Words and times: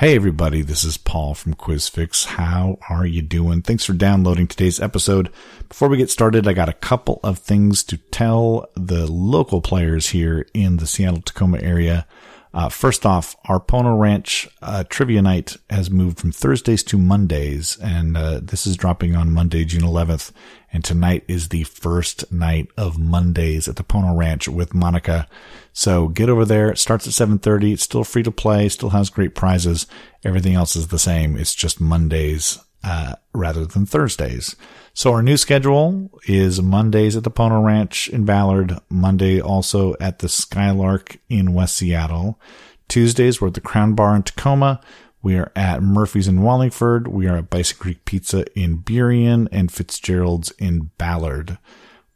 Hey 0.00 0.16
everybody, 0.16 0.62
this 0.62 0.82
is 0.82 0.96
Paul 0.96 1.34
from 1.34 1.52
QuizFix. 1.56 2.24
How 2.24 2.78
are 2.88 3.04
you 3.04 3.20
doing? 3.20 3.60
Thanks 3.60 3.84
for 3.84 3.92
downloading 3.92 4.46
today's 4.46 4.80
episode. 4.80 5.30
Before 5.68 5.90
we 5.90 5.98
get 5.98 6.08
started, 6.08 6.48
I 6.48 6.54
got 6.54 6.70
a 6.70 6.72
couple 6.72 7.20
of 7.22 7.38
things 7.38 7.84
to 7.84 7.98
tell 7.98 8.70
the 8.74 9.06
local 9.06 9.60
players 9.60 10.08
here 10.08 10.46
in 10.54 10.78
the 10.78 10.86
Seattle 10.86 11.20
Tacoma 11.20 11.58
area. 11.60 12.06
Uh, 12.52 12.68
first 12.68 13.06
off, 13.06 13.36
our 13.44 13.60
Pono 13.60 13.98
Ranch 13.98 14.48
uh, 14.60 14.82
trivia 14.88 15.22
night 15.22 15.56
has 15.68 15.90
moved 15.90 16.18
from 16.18 16.32
Thursdays 16.32 16.82
to 16.84 16.98
Mondays, 16.98 17.78
and 17.80 18.16
uh, 18.16 18.40
this 18.42 18.66
is 18.66 18.76
dropping 18.76 19.14
on 19.14 19.32
Monday, 19.32 19.64
June 19.64 19.82
11th. 19.82 20.32
And 20.72 20.84
tonight 20.84 21.24
is 21.26 21.48
the 21.48 21.64
first 21.64 22.30
night 22.32 22.68
of 22.76 22.98
Mondays 22.98 23.68
at 23.68 23.76
the 23.76 23.84
Pono 23.84 24.16
Ranch 24.16 24.48
with 24.48 24.70
Monika. 24.70 25.26
So 25.72 26.08
get 26.08 26.28
over 26.28 26.44
there. 26.44 26.70
It 26.70 26.78
starts 26.78 27.06
at 27.06 27.12
7:30. 27.12 27.72
It's 27.72 27.82
still 27.82 28.04
free 28.04 28.22
to 28.22 28.30
play. 28.30 28.68
Still 28.68 28.90
has 28.90 29.10
great 29.10 29.34
prizes. 29.34 29.86
Everything 30.24 30.54
else 30.54 30.76
is 30.76 30.88
the 30.88 30.98
same. 30.98 31.36
It's 31.36 31.54
just 31.54 31.80
Mondays 31.80 32.58
uh, 32.82 33.14
rather 33.34 33.64
than 33.64 33.86
Thursdays. 33.86 34.56
So 34.92 35.12
our 35.12 35.22
new 35.22 35.36
schedule 35.36 36.10
is 36.26 36.62
Mondays 36.62 37.16
at 37.16 37.24
the 37.24 37.30
Pono 37.30 37.64
Ranch 37.64 38.08
in 38.08 38.24
Ballard, 38.24 38.78
Monday 38.88 39.40
also 39.40 39.94
at 40.00 40.18
the 40.18 40.28
Skylark 40.28 41.18
in 41.28 41.54
West 41.54 41.76
Seattle. 41.76 42.40
Tuesdays 42.88 43.40
we're 43.40 43.48
at 43.48 43.54
the 43.54 43.60
Crown 43.60 43.94
Bar 43.94 44.16
in 44.16 44.22
Tacoma. 44.22 44.80
We 45.22 45.36
are 45.36 45.52
at 45.54 45.82
Murphy's 45.82 46.28
in 46.28 46.42
Wallingford. 46.42 47.06
We 47.06 47.28
are 47.28 47.36
at 47.36 47.50
Bison 47.50 47.76
Creek 47.78 48.04
Pizza 48.04 48.44
in 48.58 48.78
Burien 48.78 49.48
and 49.52 49.70
Fitzgerald's 49.70 50.50
in 50.52 50.90
Ballard. 50.98 51.58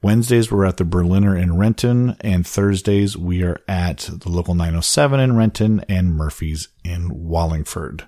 Wednesdays 0.02 0.50
we're 0.50 0.66
at 0.66 0.76
the 0.76 0.84
Berliner 0.84 1.36
in 1.36 1.56
Renton 1.56 2.16
and 2.20 2.46
Thursdays 2.46 3.16
we 3.16 3.42
are 3.42 3.60
at 3.66 4.10
the 4.12 4.28
local 4.28 4.54
907 4.54 5.20
in 5.20 5.36
Renton 5.36 5.80
and 5.88 6.14
Murphy's 6.14 6.68
in 6.82 7.08
Wallingford 7.10 8.06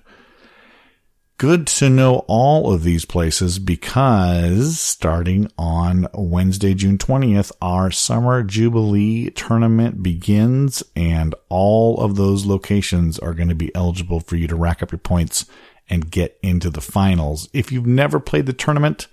good 1.37 1.67
to 1.67 1.89
know 1.89 2.25
all 2.27 2.73
of 2.73 2.83
these 2.83 3.05
places 3.05 3.59
because 3.59 4.79
starting 4.79 5.51
on 5.57 6.07
Wednesday, 6.13 6.73
June 6.73 6.97
20th, 6.97 7.51
our 7.61 7.91
summer 7.91 8.41
jubilee 8.41 9.29
tournament 9.29 10.01
begins 10.01 10.83
and 10.95 11.35
all 11.49 11.99
of 11.99 12.15
those 12.15 12.45
locations 12.45 13.19
are 13.19 13.35
going 13.35 13.49
to 13.49 13.55
be 13.55 13.73
eligible 13.75 14.19
for 14.19 14.35
you 14.35 14.47
to 14.47 14.55
rack 14.55 14.81
up 14.81 14.91
your 14.91 14.99
points 14.99 15.45
and 15.89 16.09
get 16.09 16.39
into 16.41 16.71
the 16.71 16.81
finals. 16.81 17.47
If 17.53 17.71
you've 17.71 17.85
never 17.85 18.19
played 18.19 18.47
the 18.47 18.53
tournament, 18.53 19.07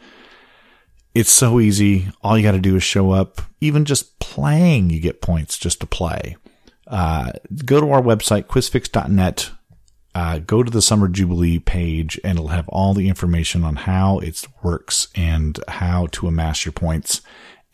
it's 1.14 1.30
so 1.30 1.60
easy. 1.60 2.08
All 2.22 2.38
you 2.38 2.42
got 2.42 2.52
to 2.52 2.58
do 2.58 2.74
is 2.76 2.82
show 2.82 3.10
up. 3.10 3.42
Even 3.60 3.84
just 3.84 4.18
playing, 4.18 4.88
you 4.88 4.98
get 4.98 5.20
points 5.20 5.58
just 5.58 5.80
to 5.80 5.86
play. 5.86 6.36
Uh, 6.86 7.32
go 7.64 7.80
to 7.80 7.90
our 7.90 8.02
website, 8.02 8.44
quizfix.net 8.44 9.50
uh, 10.14 10.38
go 10.38 10.62
to 10.62 10.70
the 10.70 10.82
Summer 10.82 11.08
Jubilee 11.08 11.58
page 11.58 12.20
and 12.22 12.38
it'll 12.38 12.48
have 12.48 12.68
all 12.68 12.94
the 12.94 13.08
information 13.08 13.64
on 13.64 13.76
how 13.76 14.18
it 14.20 14.46
works 14.62 15.08
and 15.14 15.58
how 15.66 16.06
to 16.12 16.28
amass 16.28 16.64
your 16.64 16.72
points 16.72 17.20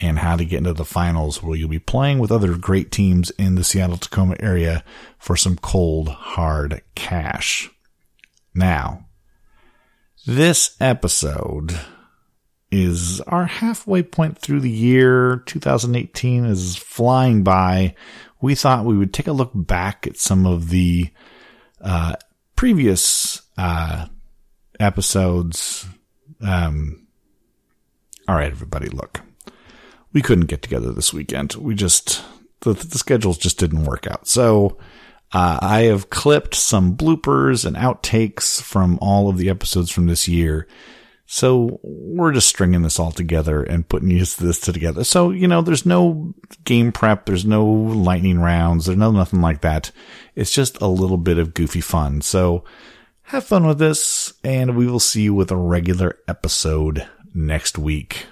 and 0.00 0.18
how 0.18 0.36
to 0.36 0.44
get 0.46 0.58
into 0.58 0.72
the 0.72 0.84
finals 0.84 1.42
where 1.42 1.56
you'll 1.56 1.68
be 1.68 1.78
playing 1.78 2.18
with 2.18 2.32
other 2.32 2.56
great 2.56 2.90
teams 2.90 3.30
in 3.32 3.54
the 3.54 3.64
Seattle 3.64 3.98
Tacoma 3.98 4.36
area 4.40 4.82
for 5.18 5.36
some 5.36 5.56
cold, 5.56 6.08
hard 6.08 6.80
cash. 6.94 7.70
Now, 8.54 9.06
this 10.26 10.76
episode 10.80 11.78
is 12.70 13.20
our 13.22 13.46
halfway 13.46 14.02
point 14.02 14.38
through 14.38 14.60
the 14.60 14.70
year. 14.70 15.42
2018 15.44 16.46
is 16.46 16.76
flying 16.76 17.42
by. 17.42 17.94
We 18.40 18.54
thought 18.54 18.86
we 18.86 18.96
would 18.96 19.12
take 19.12 19.26
a 19.26 19.32
look 19.32 19.50
back 19.54 20.06
at 20.06 20.16
some 20.16 20.46
of 20.46 20.70
the 20.70 21.10
uh, 21.82 22.14
previous 22.60 23.40
uh, 23.56 24.04
episodes. 24.78 25.86
Um, 26.42 27.06
all 28.28 28.34
right, 28.34 28.52
everybody, 28.52 28.88
look, 28.90 29.22
we 30.12 30.20
couldn't 30.20 30.44
get 30.44 30.60
together 30.60 30.92
this 30.92 31.10
weekend. 31.10 31.54
We 31.54 31.74
just 31.74 32.22
the, 32.60 32.74
the 32.74 32.98
schedules 32.98 33.38
just 33.38 33.58
didn't 33.58 33.86
work 33.86 34.06
out. 34.06 34.28
So 34.28 34.76
uh, 35.32 35.58
I 35.62 35.84
have 35.84 36.10
clipped 36.10 36.54
some 36.54 36.98
bloopers 36.98 37.64
and 37.64 37.76
outtakes 37.76 38.60
from 38.60 38.98
all 39.00 39.30
of 39.30 39.38
the 39.38 39.48
episodes 39.48 39.90
from 39.90 40.04
this 40.04 40.28
year. 40.28 40.68
So 41.32 41.78
we're 41.84 42.32
just 42.32 42.48
stringing 42.48 42.82
this 42.82 42.98
all 42.98 43.12
together 43.12 43.62
and 43.62 43.88
putting 43.88 44.08
this 44.18 44.36
together. 44.58 45.04
So, 45.04 45.30
you 45.30 45.46
know, 45.46 45.62
there's 45.62 45.86
no 45.86 46.34
game 46.64 46.90
prep. 46.90 47.24
There's 47.24 47.44
no 47.44 47.64
lightning 47.64 48.40
rounds. 48.40 48.86
There's 48.86 48.98
no 48.98 49.12
nothing 49.12 49.40
like 49.40 49.60
that. 49.60 49.92
It's 50.34 50.50
just 50.50 50.80
a 50.80 50.88
little 50.88 51.18
bit 51.18 51.38
of 51.38 51.54
goofy 51.54 51.82
fun. 51.82 52.20
So 52.20 52.64
have 53.22 53.44
fun 53.44 53.64
with 53.64 53.78
this 53.78 54.32
and 54.42 54.76
we 54.76 54.88
will 54.88 54.98
see 54.98 55.22
you 55.22 55.32
with 55.32 55.52
a 55.52 55.56
regular 55.56 56.18
episode 56.26 57.08
next 57.32 57.78
week. 57.78 58.26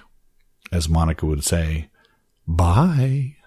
As 0.69 0.87
Monika 0.89 1.23
would 1.23 1.45
say, 1.45 1.89
bye. 2.45 3.37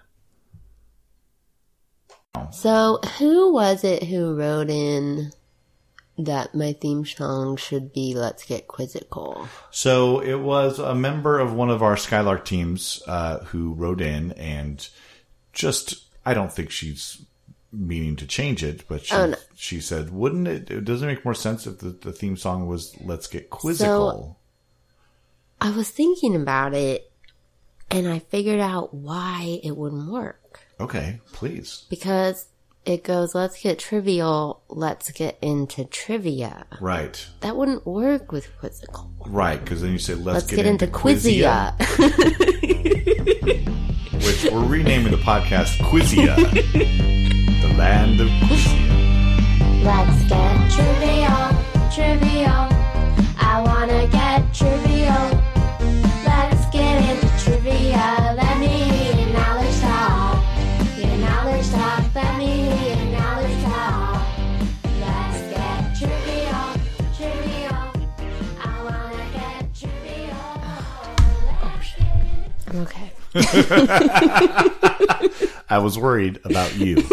So 2.51 2.97
who 3.19 3.53
was 3.53 3.83
it 3.83 4.01
who 4.01 4.35
wrote 4.35 4.71
in 4.71 5.31
that 6.17 6.53
my 6.53 6.73
theme 6.73 7.05
song 7.05 7.57
should 7.57 7.91
be 7.91 8.13
Let's 8.13 8.43
Get 8.45 8.67
Quizzical. 8.67 9.47
So 9.71 10.19
it 10.19 10.39
was 10.39 10.79
a 10.79 10.93
member 10.93 11.39
of 11.39 11.53
one 11.53 11.69
of 11.69 11.81
our 11.81 11.97
Skylark 11.97 12.45
teams 12.45 13.01
uh, 13.07 13.39
who 13.45 13.73
wrote 13.73 14.01
in 14.01 14.31
and 14.33 14.87
just, 15.53 16.05
I 16.25 16.33
don't 16.33 16.51
think 16.51 16.69
she's 16.69 17.25
meaning 17.71 18.15
to 18.17 18.27
change 18.27 18.63
it, 18.63 18.87
but 18.87 19.05
she, 19.05 19.15
oh, 19.15 19.27
no. 19.27 19.37
she 19.55 19.79
said, 19.81 20.11
wouldn't 20.11 20.47
it, 20.47 20.69
it 20.69 20.85
doesn't 20.85 21.07
make 21.07 21.25
more 21.25 21.33
sense 21.33 21.65
if 21.65 21.79
the, 21.79 21.89
the 21.89 22.13
theme 22.13 22.37
song 22.37 22.67
was 22.67 22.95
Let's 23.01 23.27
Get 23.27 23.49
Quizzical? 23.49 24.11
So, 24.11 24.35
I 25.59 25.71
was 25.71 25.89
thinking 25.89 26.35
about 26.35 26.75
it 26.75 27.11
and 27.89 28.07
I 28.07 28.19
figured 28.19 28.59
out 28.59 28.93
why 28.93 29.59
it 29.63 29.75
wouldn't 29.75 30.11
work. 30.11 30.59
Okay, 30.79 31.21
please. 31.31 31.85
Because 31.89 32.47
it 32.85 33.03
goes, 33.03 33.33
let's 33.33 33.61
get 33.61 33.79
trivial, 33.79 34.61
let's 34.67 35.11
get 35.11 35.37
into 35.41 35.85
trivia. 35.85 36.65
Right. 36.81 37.25
That 37.39 37.55
wouldn't 37.55 37.85
work 37.85 38.31
with 38.31 38.47
quizzical. 38.59 39.09
Right, 39.25 39.59
because 39.59 39.81
then 39.81 39.93
you 39.93 39.99
say, 39.99 40.15
let's, 40.15 40.25
let's 40.25 40.47
get, 40.47 40.57
get, 40.57 40.65
into, 40.65 40.85
into 40.85 40.97
Quizia. 40.97 41.73
Which 44.25 44.51
we're 44.51 44.65
renaming 44.65 45.11
the 45.11 45.17
podcast 45.17 45.77
Quizia. 45.79 46.35
the 47.61 47.73
land 47.77 48.19
of 48.19 48.27
Quizia. 48.27 48.83
Let's 49.83 50.23
get 50.29 50.71
trivial, 50.71 51.89
trivial. 51.91 52.72
I 75.69 75.79
was 75.81 75.97
worried 75.97 76.39
about 76.45 76.75
you. 76.75 76.97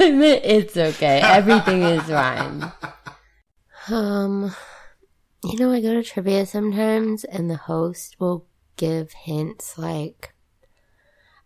I 0.00 0.10
meant 0.12 0.44
it's 0.44 0.76
okay. 0.76 1.20
Everything 1.22 1.82
is 1.82 2.02
fine. 2.02 2.72
Um, 3.90 4.54
you 5.44 5.58
know, 5.58 5.72
I 5.72 5.80
go 5.80 5.94
to 5.94 6.02
trivia 6.02 6.46
sometimes, 6.46 7.24
and 7.24 7.50
the 7.50 7.56
host 7.56 8.16
will 8.18 8.46
give 8.76 9.12
hints 9.12 9.76
like, 9.78 10.34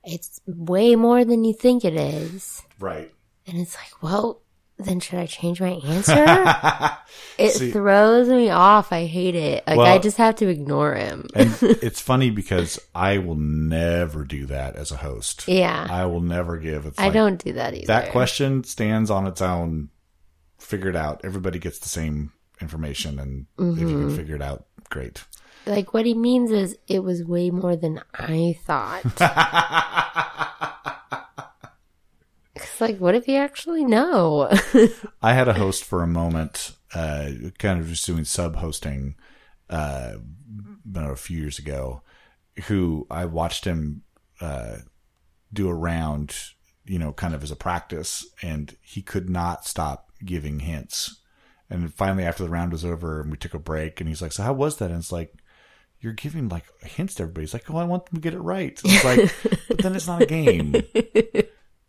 it's 0.04 0.40
way 0.46 0.96
more 0.96 1.24
than 1.24 1.44
you 1.44 1.54
think 1.54 1.84
it 1.84 1.94
is. 1.94 2.62
Right. 2.78 3.12
And 3.46 3.58
it's 3.58 3.76
like, 3.76 4.02
well, 4.02 4.41
then 4.84 5.00
should 5.00 5.18
I 5.18 5.26
change 5.26 5.60
my 5.60 5.80
answer? 5.84 6.96
it 7.38 7.50
See, 7.50 7.70
throws 7.70 8.28
me 8.28 8.50
off. 8.50 8.92
I 8.92 9.06
hate 9.06 9.34
it. 9.34 9.66
Like 9.66 9.78
well, 9.78 9.86
I 9.86 9.98
just 9.98 10.16
have 10.18 10.36
to 10.36 10.48
ignore 10.48 10.94
him. 10.94 11.28
and 11.34 11.56
it's 11.62 12.00
funny 12.00 12.30
because 12.30 12.80
I 12.94 13.18
will 13.18 13.36
never 13.36 14.24
do 14.24 14.46
that 14.46 14.76
as 14.76 14.90
a 14.90 14.96
host. 14.96 15.48
Yeah. 15.48 15.86
I 15.88 16.06
will 16.06 16.20
never 16.20 16.58
give. 16.58 16.86
It's 16.86 16.98
I 16.98 17.04
like, 17.04 17.12
don't 17.12 17.42
do 17.42 17.54
that 17.54 17.74
either. 17.74 17.86
That 17.86 18.10
question 18.10 18.64
stands 18.64 19.10
on 19.10 19.26
its 19.26 19.42
own. 19.42 19.90
Figure 20.58 20.90
it 20.90 20.96
out. 20.96 21.22
Everybody 21.24 21.58
gets 21.58 21.80
the 21.80 21.88
same 21.88 22.32
information, 22.60 23.18
and 23.18 23.46
mm-hmm. 23.58 23.72
if 23.72 23.80
you 23.80 23.96
can 23.96 24.06
mm-hmm. 24.06 24.16
figure 24.16 24.36
it 24.36 24.42
out, 24.42 24.66
great. 24.90 25.24
Like 25.66 25.94
what 25.94 26.06
he 26.06 26.14
means 26.14 26.50
is 26.50 26.76
it 26.88 27.04
was 27.04 27.24
way 27.24 27.50
more 27.50 27.76
than 27.76 28.00
I 28.14 28.56
thought. 28.64 29.02
Like, 32.82 32.98
what 32.98 33.14
if 33.14 33.26
you 33.28 33.36
actually 33.36 33.84
know? 33.84 34.50
I 35.22 35.32
had 35.32 35.48
a 35.48 35.54
host 35.54 35.84
for 35.84 36.02
a 36.02 36.06
moment, 36.06 36.72
uh, 36.94 37.30
kind 37.58 37.80
of 37.80 37.88
just 37.88 38.06
doing 38.06 38.24
sub 38.24 38.56
hosting, 38.56 39.16
uh, 39.70 40.14
a 40.94 41.16
few 41.16 41.38
years 41.38 41.58
ago, 41.58 42.02
who 42.64 43.06
I 43.10 43.24
watched 43.24 43.64
him, 43.64 44.02
uh, 44.40 44.78
do 45.52 45.68
a 45.68 45.74
round 45.74 46.34
you 46.84 46.98
know, 46.98 47.12
kind 47.12 47.34
of 47.34 47.42
as 47.42 47.50
a 47.50 47.56
practice, 47.56 48.26
and 48.42 48.76
he 48.80 49.02
could 49.02 49.30
not 49.30 49.64
stop 49.64 50.10
giving 50.24 50.60
hints. 50.60 51.20
And 51.70 51.92
finally, 51.94 52.24
after 52.24 52.42
the 52.42 52.50
round 52.50 52.72
was 52.72 52.84
over 52.84 53.20
and 53.20 53.30
we 53.30 53.36
took 53.36 53.54
a 53.54 53.58
break, 53.58 54.00
and 54.00 54.08
he's 54.08 54.20
like, 54.20 54.32
"So 54.32 54.42
how 54.42 54.52
was 54.52 54.76
that?" 54.76 54.90
And 54.90 54.98
it's 54.98 55.12
like, 55.12 55.32
"You're 56.00 56.12
giving 56.12 56.48
like 56.48 56.64
hints 56.82 57.14
to 57.14 57.22
everybody." 57.22 57.44
He's 57.44 57.54
like, 57.54 57.70
"Oh, 57.70 57.76
I 57.76 57.84
want 57.84 58.06
them 58.06 58.16
to 58.16 58.20
get 58.20 58.34
it 58.34 58.40
right." 58.40 58.78
It's 58.84 59.04
like, 59.04 59.34
but 59.68 59.78
then 59.78 59.94
it's 59.94 60.06
not 60.06 60.22
a 60.22 60.26
game. 60.26 60.74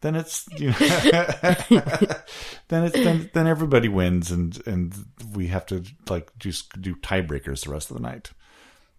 Then 0.03 0.15
it's 0.15 0.47
you 0.57 0.67
know, 0.69 0.75
then 2.67 2.83
it's 2.83 2.93
then 2.95 3.29
then 3.33 3.47
everybody 3.47 3.87
wins, 3.87 4.29
and 4.31 4.61
and 4.67 4.93
we 5.33 5.47
have 5.47 5.65
to 5.67 5.83
like 6.09 6.29
just 6.37 6.79
do 6.81 6.93
tiebreakers 6.95 7.63
the 7.65 7.71
rest 7.71 7.89
of 7.89 7.95
the 7.97 8.03
night. 8.03 8.31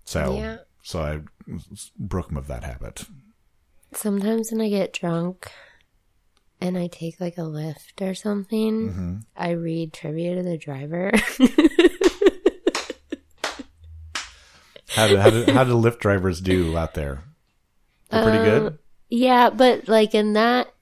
So 0.06 0.34
Yeah. 0.34 0.56
so 0.82 1.00
I 1.02 1.20
broke 1.98 2.30
him 2.30 2.36
of 2.38 2.46
that 2.48 2.64
habit. 2.64 3.04
Sometimes 3.92 4.50
when 4.50 4.60
I 4.62 4.68
get 4.70 4.92
drunk 4.94 5.50
and 6.60 6.76
I 6.78 6.86
take 6.88 7.20
like 7.20 7.36
a 7.38 7.42
Lyft 7.42 8.00
or 8.00 8.14
something, 8.14 8.88
Mm-hmm. 8.90 9.16
I 9.36 9.50
read 9.50 9.92
trivia 9.92 10.36
to 10.36 10.42
the 10.42 10.56
driver. 10.58 11.12
How 14.88 15.08
do 15.08 15.16
how 15.16 15.30
do 15.30 15.44
how 15.52 15.64
do 15.64 15.72
Lyft 15.72 15.98
drivers 15.98 16.40
do 16.40 16.76
out 16.76 16.94
there? 16.94 17.24
They're 18.10 18.22
pretty 18.22 18.38
Um, 18.38 18.44
good. 18.44 18.78
yeah, 19.10 19.50
but 19.50 19.88
like 19.88 20.14
in 20.14 20.34
that 20.34 20.72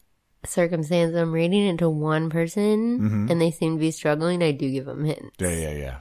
circumstance, 0.44 1.14
I'm 1.16 1.32
reading 1.32 1.66
it 1.66 1.78
to 1.78 1.88
one 1.90 2.30
person 2.30 2.98
Mm-hmm. 3.00 3.30
and 3.30 3.40
they 3.40 3.50
seem 3.50 3.76
to 3.76 3.80
be 3.80 3.90
struggling. 3.90 4.42
I 4.42 4.52
do 4.52 4.70
give 4.70 4.84
them 4.86 5.04
hints 5.04 5.36
Yeah, 5.38 5.48
yeah, 5.50 5.70
yeah. 5.72 5.96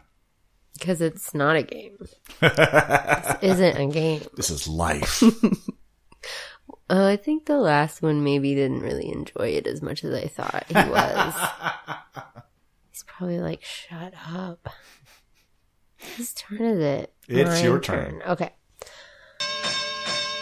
because 0.77 1.01
it's 1.01 1.33
not 1.33 1.55
a 1.55 1.63
game. 1.63 1.97
this 2.41 3.35
isn't 3.41 3.77
a 3.77 3.88
game. 3.88 4.21
This 4.35 4.49
is 4.49 4.67
life. 4.67 5.23
Uh, 6.89 7.05
I 7.07 7.15
think 7.15 7.45
the 7.45 7.57
last 7.57 8.01
one 8.01 8.21
maybe 8.21 8.53
didn't 8.53 8.81
really 8.81 9.09
enjoy 9.09 9.47
it 9.55 9.65
as 9.65 9.81
much 9.81 10.03
as 10.03 10.13
I 10.13 10.27
thought 10.27 10.65
he 10.67 10.73
was. 10.75 11.33
He's 12.91 13.03
probably 13.03 13.39
like, 13.39 13.63
shut 13.63 14.13
up. 14.29 14.67
Whose 16.17 16.33
turn 16.33 16.61
is 16.61 16.79
it? 16.79 17.13
It's 17.29 17.63
your 17.63 17.75
My 17.75 17.79
turn. 17.79 18.21
Okay. 18.27 18.51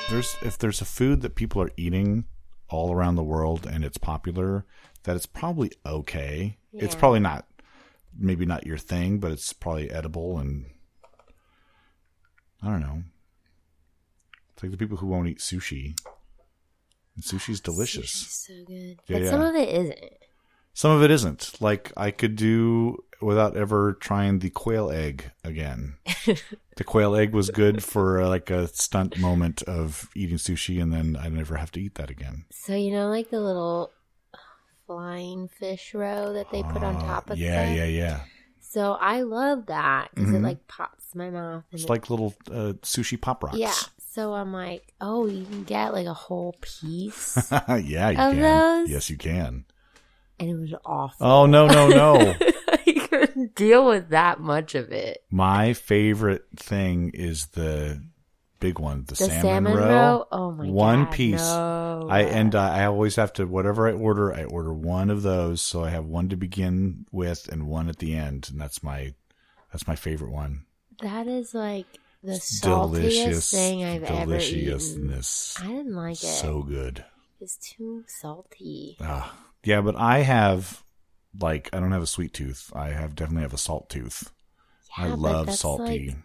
there's 0.09 0.35
if 0.41 0.57
there's 0.57 0.81
a 0.81 0.85
food 0.85 1.21
that 1.21 1.35
people 1.35 1.61
are 1.61 1.69
eating 1.77 2.25
all 2.69 2.93
around 2.93 3.15
the 3.15 3.23
world 3.23 3.65
and 3.65 3.83
it's 3.83 3.97
popular, 3.97 4.65
that 5.03 5.15
it's 5.15 5.25
probably 5.25 5.71
okay. 5.85 6.57
It's 6.73 6.95
probably 6.95 7.19
not 7.19 7.45
maybe 8.17 8.45
not 8.45 8.65
your 8.65 8.77
thing, 8.77 9.19
but 9.19 9.31
it's 9.31 9.53
probably 9.53 9.89
edible 9.89 10.37
and 10.37 10.65
I 12.61 12.67
don't 12.67 12.81
know. 12.81 13.03
It's 14.53 14.63
like 14.63 14.71
the 14.71 14.77
people 14.77 14.97
who 14.97 15.07
won't 15.07 15.27
eat 15.27 15.39
sushi. 15.39 15.97
And 17.15 17.23
sushi's 17.23 17.59
delicious. 17.59 18.11
Sushi's 18.11 18.47
so 18.47 18.53
good. 18.65 18.99
Yeah, 19.07 19.17
but 19.17 19.21
yeah. 19.23 19.29
some 19.29 19.41
of 19.41 19.55
it 19.55 19.69
isn't. 19.69 19.99
Some 20.73 20.91
of 20.91 21.03
it 21.03 21.11
isn't. 21.11 21.61
Like 21.61 21.91
I 21.97 22.11
could 22.11 22.35
do 22.35 23.03
without 23.21 23.55
ever 23.57 23.93
trying 23.93 24.39
the 24.39 24.49
quail 24.49 24.89
egg 24.91 25.31
again. 25.43 25.95
the 26.77 26.83
quail 26.83 27.15
egg 27.15 27.33
was 27.33 27.49
good 27.49 27.83
for 27.83 28.21
uh, 28.21 28.27
like 28.27 28.49
a 28.49 28.67
stunt 28.69 29.17
moment 29.19 29.61
of 29.63 30.09
eating 30.15 30.37
sushi, 30.37 30.81
and 30.81 30.91
then 30.93 31.17
I 31.19 31.29
never 31.29 31.55
have 31.57 31.71
to 31.73 31.81
eat 31.81 31.95
that 31.95 32.09
again. 32.09 32.45
So, 32.51 32.75
you 32.75 32.91
know, 32.91 33.09
like 33.09 33.29
the 33.29 33.41
little 33.41 33.91
flying 34.87 35.47
fish 35.47 35.93
roe 35.93 36.33
that 36.33 36.49
they 36.51 36.63
put 36.63 36.83
on 36.83 36.99
top 36.99 37.25
of 37.29 37.33
Uh, 37.33 37.41
yeah, 37.41 37.65
stuff? 37.65 37.77
yeah, 37.77 37.85
yeah. 37.85 38.19
So 38.59 38.93
I 38.93 39.21
love 39.21 39.65
that 39.67 40.09
because 40.13 40.29
Mhm. 40.31 40.35
it 40.37 40.41
like 40.43 40.67
pops 40.67 41.05
in 41.13 41.17
my 41.19 41.29
mouth. 41.29 41.63
It's 41.71 41.83
it- 41.83 41.89
like 41.89 42.09
little 42.09 42.33
uh, 42.51 42.73
sushi 42.83 43.19
pop 43.19 43.43
rocks. 43.43 43.57
yeah. 43.57 43.73
So 44.11 44.33
I'm 44.33 44.51
like, 44.51 44.93
oh, 44.99 45.27
you 45.27 45.45
can 45.45 45.63
get 45.63 45.93
like 45.93 46.07
a 46.07 46.13
whole 46.13 46.55
piece. 46.61 47.37
yeah, 47.69 48.09
you 48.09 48.19
Of 48.19 48.33
can. 48.33 48.41
those? 48.41 48.89
Yes, 48.89 49.09
you 49.09 49.17
can. 49.17 49.65
and 50.39 50.49
it 50.49 50.55
was 50.55 50.73
awful. 50.85 51.25
Oh 51.25 51.45
no, 51.45 51.67
no, 51.67 51.87
no. 51.89 52.35
Couldn't 53.39 53.55
deal 53.55 53.85
with 53.85 54.09
that 54.09 54.41
much 54.41 54.75
of 54.75 54.91
it. 54.91 55.23
My 55.31 55.71
favorite 55.73 56.45
thing 56.57 57.11
is 57.13 57.47
the 57.47 58.03
big 58.59 58.79
one, 58.79 59.05
the, 59.05 59.13
The 59.13 59.15
salmon, 59.15 59.41
salmon, 59.41 59.73
roe. 59.77 59.87
roe. 59.87 60.27
Oh 60.29 60.51
my 60.51 60.65
god. 60.65 60.73
One 60.73 61.05
piece. 61.07 61.39
No. 61.39 62.07
I 62.09 62.23
and 62.23 62.53
uh, 62.53 62.59
I 62.59 62.85
always 62.85 63.15
have 63.15 63.31
to 63.33 63.45
whatever 63.47 63.87
I 63.87 63.93
order, 63.93 64.33
I 64.33 64.43
order 64.43 64.73
one 64.73 65.09
of 65.09 65.21
those, 65.21 65.61
so 65.61 65.85
I 65.85 65.89
have 65.89 66.05
one 66.05 66.27
to 66.29 66.35
begin 66.35 67.05
with 67.13 67.47
and 67.49 67.67
one 67.67 67.87
at 67.87 67.99
the 67.99 68.13
end, 68.13 68.49
and 68.51 68.59
that's 68.59 68.83
my 68.83 69.13
that's 69.71 69.87
my 69.87 69.95
favorite 69.95 70.31
one. 70.31 70.65
that 71.01 71.27
is 71.27 71.53
like 71.53 71.87
the 72.21 72.33
saltiest 72.33 72.91
delicious, 72.91 73.51
thing 73.51 73.85
I've 73.85 74.03
ever 74.03 74.37
eaten. 74.37 75.13
I 75.13 75.67
didn't 75.67 75.95
like 75.95 76.21
it. 76.23 76.27
So 76.27 76.63
good. 76.63 77.05
It's 77.39 77.55
too 77.55 78.03
salty. 78.05 78.97
Ah, 78.99 79.33
yeah, 79.63 79.79
but 79.79 79.95
I 79.95 80.19
have 80.23 80.83
like 81.37 81.69
I 81.73 81.79
don't 81.79 81.91
have 81.91 82.01
a 82.03 82.07
sweet 82.07 82.33
tooth. 82.33 82.71
I 82.75 82.89
have 82.89 83.15
definitely 83.15 83.43
have 83.43 83.53
a 83.53 83.57
salt 83.57 83.89
tooth. 83.89 84.31
I 84.97 85.05
Yeah, 85.05 85.09
but 85.11 85.19
love 85.19 85.53
salty. 85.53 86.09
like, 86.09 86.17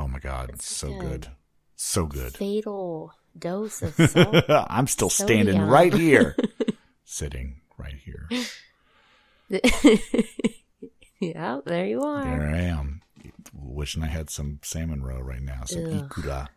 oh 0.00 0.08
my 0.08 0.18
god, 0.18 0.50
it's 0.50 0.66
so 0.70 0.90
like 0.90 1.00
good, 1.00 1.28
so 1.76 2.06
good. 2.06 2.34
fatal 2.36 3.12
dose 3.38 3.82
of 3.82 3.94
salt. 4.10 4.44
I'm 4.48 4.86
still 4.86 5.10
standing 5.10 5.60
right 5.62 5.92
here, 5.92 6.36
sitting 7.04 7.60
right 7.78 7.94
here. 7.94 8.28
yeah, 11.20 11.60
there 11.64 11.86
you 11.86 12.00
are. 12.02 12.24
There 12.24 12.50
I 12.54 12.60
am, 12.60 13.02
wishing 13.52 14.02
I 14.02 14.06
had 14.08 14.30
some 14.30 14.60
salmon 14.62 15.02
roe 15.02 15.20
right 15.20 15.42
now. 15.42 15.64
Some 15.64 15.84
Ugh. 15.86 16.08
ikura. 16.08 16.48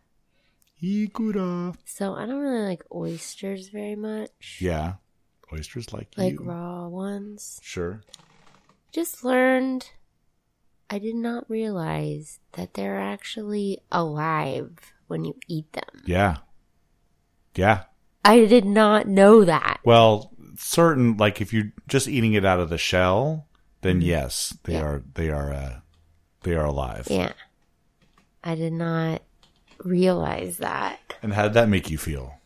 Ikura. 0.82 1.74
So 1.84 2.14
I 2.14 2.26
don't 2.26 2.38
really 2.40 2.62
like 2.66 2.84
oysters 2.94 3.68
very 3.68 3.96
much. 3.96 4.58
Yeah, 4.60 4.94
oysters 5.52 5.92
like, 5.92 6.08
Like 6.16 6.32
you. 6.34 6.38
Like 6.40 6.48
raw 6.48 6.88
ones. 6.88 7.60
Sure. 7.62 8.02
Just 8.92 9.24
learned 9.24 9.90
I 10.90 10.98
did 10.98 11.14
not 11.16 11.48
realize 11.50 12.40
that 12.52 12.74
they're 12.74 12.98
actually 13.00 13.80
alive 13.92 14.78
when 15.06 15.24
you 15.24 15.34
eat 15.46 15.72
them. 15.72 16.02
Yeah. 16.06 16.38
Yeah. 17.54 17.84
I 18.24 18.46
did 18.46 18.64
not 18.64 19.06
know 19.06 19.44
that. 19.44 19.80
Well, 19.84 20.32
certain 20.56 21.16
like 21.16 21.40
if 21.40 21.52
you're 21.52 21.72
just 21.86 22.08
eating 22.08 22.32
it 22.32 22.44
out 22.44 22.60
of 22.60 22.68
the 22.70 22.78
shell, 22.78 23.48
then 23.82 24.00
yes, 24.00 24.56
they 24.64 24.74
Mm-hmm. 24.74 24.82
Yeah. 24.82 24.88
are 24.88 25.02
they 25.14 25.30
are 25.30 25.52
uh 25.52 25.80
they 26.42 26.54
are 26.54 26.64
alive. 26.64 27.06
Yeah. 27.10 27.32
I 28.42 28.54
did 28.54 28.72
not 28.72 29.22
realize 29.84 30.58
that. 30.58 31.14
And 31.22 31.32
how 31.34 31.42
did 31.44 31.54
that 31.54 31.68
make 31.68 31.90
you 31.90 31.98
feel? 31.98 32.37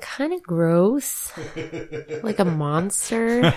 Kind 0.00 0.32
of 0.32 0.42
gross. 0.42 1.32
like 2.22 2.38
a 2.38 2.44
monster. 2.44 3.42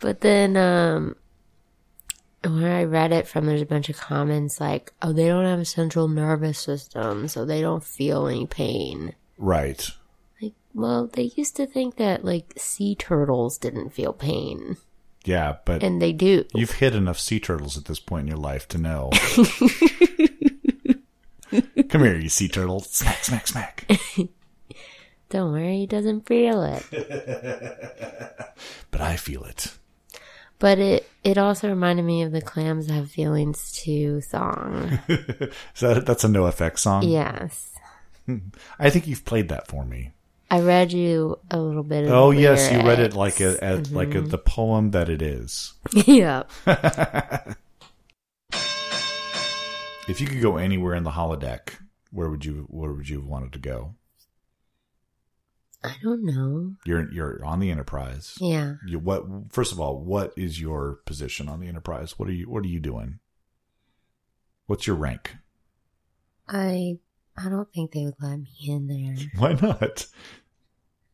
but 0.00 0.20
then, 0.20 0.56
um, 0.56 1.16
when 2.44 2.64
I 2.64 2.84
read 2.84 3.12
it 3.12 3.26
from, 3.26 3.46
there's 3.46 3.62
a 3.62 3.66
bunch 3.66 3.88
of 3.88 3.96
comments 3.96 4.60
like, 4.60 4.92
oh, 5.02 5.12
they 5.12 5.26
don't 5.28 5.44
have 5.46 5.58
a 5.60 5.64
central 5.64 6.08
nervous 6.08 6.58
system, 6.58 7.28
so 7.28 7.44
they 7.44 7.60
don't 7.60 7.82
feel 7.84 8.26
any 8.26 8.46
pain. 8.46 9.14
Right. 9.38 9.88
Like, 10.42 10.52
well, 10.74 11.06
they 11.06 11.32
used 11.36 11.56
to 11.56 11.66
think 11.66 11.96
that, 11.96 12.24
like, 12.24 12.52
sea 12.56 12.94
turtles 12.94 13.56
didn't 13.58 13.90
feel 13.90 14.12
pain, 14.12 14.76
Yeah, 15.24 15.56
but 15.64 15.82
and 15.82 16.02
they 16.02 16.12
do. 16.12 16.44
you've 16.54 16.72
hit 16.72 16.94
enough 16.94 17.18
sea 17.18 17.40
turtles 17.40 17.78
at 17.78 17.86
this 17.86 17.98
point 18.00 18.22
in 18.22 18.28
your 18.28 18.36
life 18.38 18.68
to 18.68 18.78
know. 18.78 19.10
Come 21.88 22.04
here, 22.04 22.16
you 22.16 22.28
sea 22.28 22.48
turtle. 22.48 22.80
Smack, 22.80 23.24
smack, 23.24 23.46
smack. 23.46 23.90
Don't 25.30 25.52
worry, 25.52 25.78
he 25.78 25.86
doesn't 25.86 26.26
feel 26.26 26.62
it. 26.62 26.84
But 28.90 29.00
I 29.00 29.16
feel 29.16 29.44
it. 29.44 29.76
But 30.58 30.78
it, 30.78 31.08
it 31.24 31.36
also 31.36 31.68
reminded 31.68 32.04
me 32.04 32.22
of 32.22 32.32
the 32.32 32.40
Clams 32.40 32.88
Have 32.88 33.10
Feelings 33.10 33.72
too 33.72 34.20
song. 34.20 35.00
So 35.74 35.92
that, 35.92 36.06
that's 36.06 36.24
a 36.24 36.28
no 36.28 36.46
effect 36.46 36.78
song. 36.78 37.02
yes. 37.02 37.72
Hmm. 38.26 38.38
I 38.78 38.90
think 38.90 39.06
you've 39.06 39.24
played 39.24 39.48
that 39.48 39.66
for 39.66 39.84
me. 39.84 40.12
I 40.50 40.60
read 40.60 40.92
you 40.92 41.38
a 41.50 41.58
little 41.58 41.82
bit 41.82 42.04
of 42.04 42.10
Oh 42.12 42.30
yes, 42.30 42.70
you 42.70 42.78
read 42.86 43.00
it 43.00 43.14
like 43.14 43.40
a, 43.40 43.58
a 43.60 43.82
like 43.90 44.14
a, 44.14 44.18
mm-hmm. 44.18 44.28
the 44.28 44.38
poem 44.38 44.92
that 44.92 45.08
it 45.08 45.20
is. 45.20 45.74
yeah. 45.92 46.44
If 50.06 50.20
you 50.20 50.26
could 50.26 50.42
go 50.42 50.58
anywhere 50.58 50.94
in 50.94 51.02
the 51.02 51.12
holodeck, 51.12 51.70
where 52.10 52.28
would 52.28 52.44
you 52.44 52.66
where 52.68 52.92
would 52.92 53.08
you 53.08 53.20
have 53.20 53.26
wanted 53.26 53.52
to 53.54 53.58
go? 53.58 53.94
I 55.82 55.96
don't 56.02 56.24
know. 56.24 56.74
You're 56.84 57.10
you're 57.10 57.44
on 57.44 57.60
the 57.60 57.70
Enterprise. 57.70 58.36
Yeah. 58.38 58.74
You, 58.86 58.98
what 58.98 59.24
first 59.50 59.72
of 59.72 59.80
all, 59.80 59.98
what 59.98 60.32
is 60.36 60.60
your 60.60 61.00
position 61.06 61.48
on 61.48 61.60
the 61.60 61.68
Enterprise? 61.68 62.18
What 62.18 62.28
are 62.28 62.32
you 62.32 62.50
what 62.50 62.64
are 62.64 62.68
you 62.68 62.80
doing? 62.80 63.18
What's 64.66 64.86
your 64.86 64.96
rank? 64.96 65.36
I 66.48 66.98
I 67.36 67.48
don't 67.48 67.72
think 67.72 67.92
they 67.92 68.04
would 68.04 68.14
let 68.20 68.36
me 68.36 68.50
in 68.66 68.86
there. 68.86 69.26
Why 69.38 69.52
not? 69.54 70.06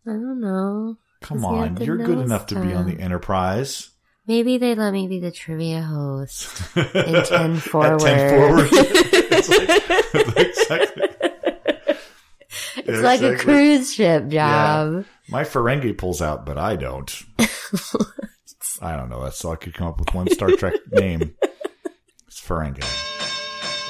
I 0.06 0.10
don't 0.12 0.40
know. 0.40 0.96
Come 1.20 1.38
Does 1.42 1.50
he 1.50 1.56
have 1.56 1.76
on, 1.80 1.84
you're 1.84 1.96
good 1.96 2.18
enough 2.18 2.46
to 2.46 2.60
be 2.60 2.72
on 2.72 2.86
the? 2.86 2.98
Enterprise. 2.98 3.90
Maybe 4.26 4.58
they 4.58 4.74
let 4.74 4.92
me 4.92 5.08
be 5.08 5.18
the 5.20 5.30
trivia 5.30 5.82
host. 5.82 6.76
At 6.76 7.26
10 7.26 7.56
forward. 7.56 8.00
forward. 8.00 8.68
It's 9.32 9.48
like- 9.48 9.80
it's 10.14 10.60
exactly- 10.60 11.08
It's 12.76 13.02
like 13.02 13.22
a 13.22 13.36
cruise 13.36 13.94
ship 13.94 14.28
job. 14.28 15.04
My 15.28 15.44
Ferengi 15.44 15.96
pulls 15.96 16.20
out, 16.20 16.44
but 16.44 16.58
I 16.58 16.76
don't. 16.76 17.10
I 18.82 18.96
don't 18.96 19.08
know. 19.08 19.22
That's 19.22 19.44
all 19.44 19.52
I 19.52 19.56
could 19.56 19.74
come 19.74 19.86
up 19.86 19.98
with 20.00 20.12
one 20.14 20.28
Star 20.30 20.50
Trek 20.50 20.74
name. 20.90 21.34
It's 22.26 22.40
Ferengi. 22.40 22.84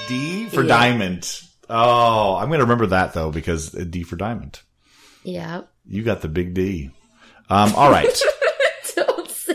D 0.09 0.47
for 0.49 0.63
Yeah. 0.63 0.69
diamond. 0.69 1.41
Oh, 1.69 2.37
I'm 2.37 2.49
going 2.49 2.59
to 2.59 2.65
remember 2.65 2.87
that 2.87 3.13
though 3.13 3.31
because 3.31 3.75
uh, 3.75 3.85
D 3.89 4.03
for 4.03 4.17
diamond. 4.17 4.61
Yeah. 5.25 5.63
You 5.87 6.03
got 6.03 6.21
the 6.23 6.29
big 6.29 6.55
D. 6.55 6.91
Um, 7.49 7.75
all 7.75 7.91
right. 7.91 8.21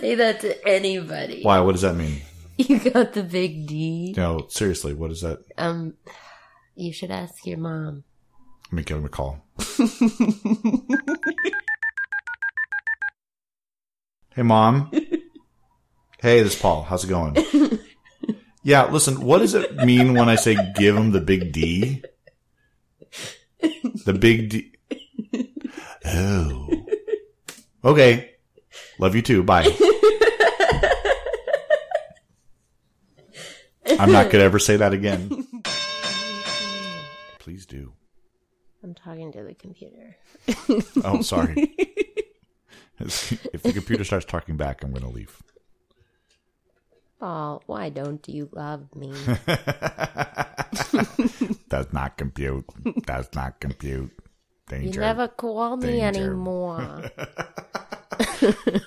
Say 0.05 0.13
that 0.13 0.39
to 0.41 0.67
anybody. 0.67 1.41
Why? 1.41 1.59
What 1.61 1.71
does 1.71 1.81
that 1.81 1.95
mean? 1.95 2.21
You 2.57 2.79
got 2.79 3.13
the 3.13 3.23
big 3.23 3.67
D. 3.67 4.13
No, 4.15 4.45
seriously. 4.49 4.93
What 4.93 5.11
is 5.11 5.21
that? 5.21 5.39
Um, 5.57 5.95
you 6.75 6.93
should 6.93 7.11
ask 7.11 7.45
your 7.45 7.57
mom. 7.57 8.05
Let 8.67 8.73
me 8.73 8.83
give 8.83 8.97
him 8.97 9.05
a 9.05 9.09
call. 9.09 9.43
hey, 14.35 14.43
mom. 14.43 14.89
Hey, 16.21 16.43
this 16.43 16.55
is 16.55 16.61
Paul. 16.61 16.83
How's 16.83 17.03
it 17.03 17.07
going? 17.07 17.35
Yeah, 18.63 18.85
listen, 18.85 19.19
what 19.19 19.39
does 19.39 19.53
it 19.53 19.75
mean 19.77 20.13
when 20.13 20.29
I 20.29 20.35
say 20.35 20.55
give 20.75 20.95
him 20.95 21.11
the 21.11 21.19
big 21.19 21.51
D? 21.51 22.03
The 24.05 24.13
big 24.13 24.49
D. 24.49 24.71
Oh. 26.05 26.69
Okay. 27.83 28.35
Love 28.97 29.15
you 29.15 29.21
too. 29.21 29.43
Bye. 29.43 29.75
I'm 33.99 34.11
not 34.11 34.25
going 34.25 34.31
to 34.39 34.43
ever 34.43 34.59
say 34.59 34.77
that 34.77 34.93
again. 34.93 35.47
Please 37.39 37.65
do. 37.65 37.93
I'm 38.83 38.93
talking 38.93 39.31
to 39.31 39.43
the 39.43 39.53
computer. 39.53 40.15
Oh, 41.03 41.21
sorry. 41.21 41.55
if 42.99 43.61
the 43.63 43.73
computer 43.73 44.03
starts 44.03 44.25
talking 44.25 44.57
back, 44.57 44.83
I'm 44.83 44.91
going 44.91 45.03
to 45.03 45.09
leave. 45.09 45.41
Oh, 47.21 47.61
why 47.65 47.89
don't 47.89 48.27
you 48.27 48.49
love 48.51 48.83
me? 48.95 49.13
Does 51.69 51.91
not 51.93 52.17
compute. 52.17 52.65
Does 53.05 53.29
not 53.33 53.59
compute. 53.59 54.11
Danger. 54.67 54.85
You 54.85 54.99
never 54.99 55.27
call 55.29 55.77
me 55.77 55.99
Danger. 55.99 56.21
anymore. 56.21 57.11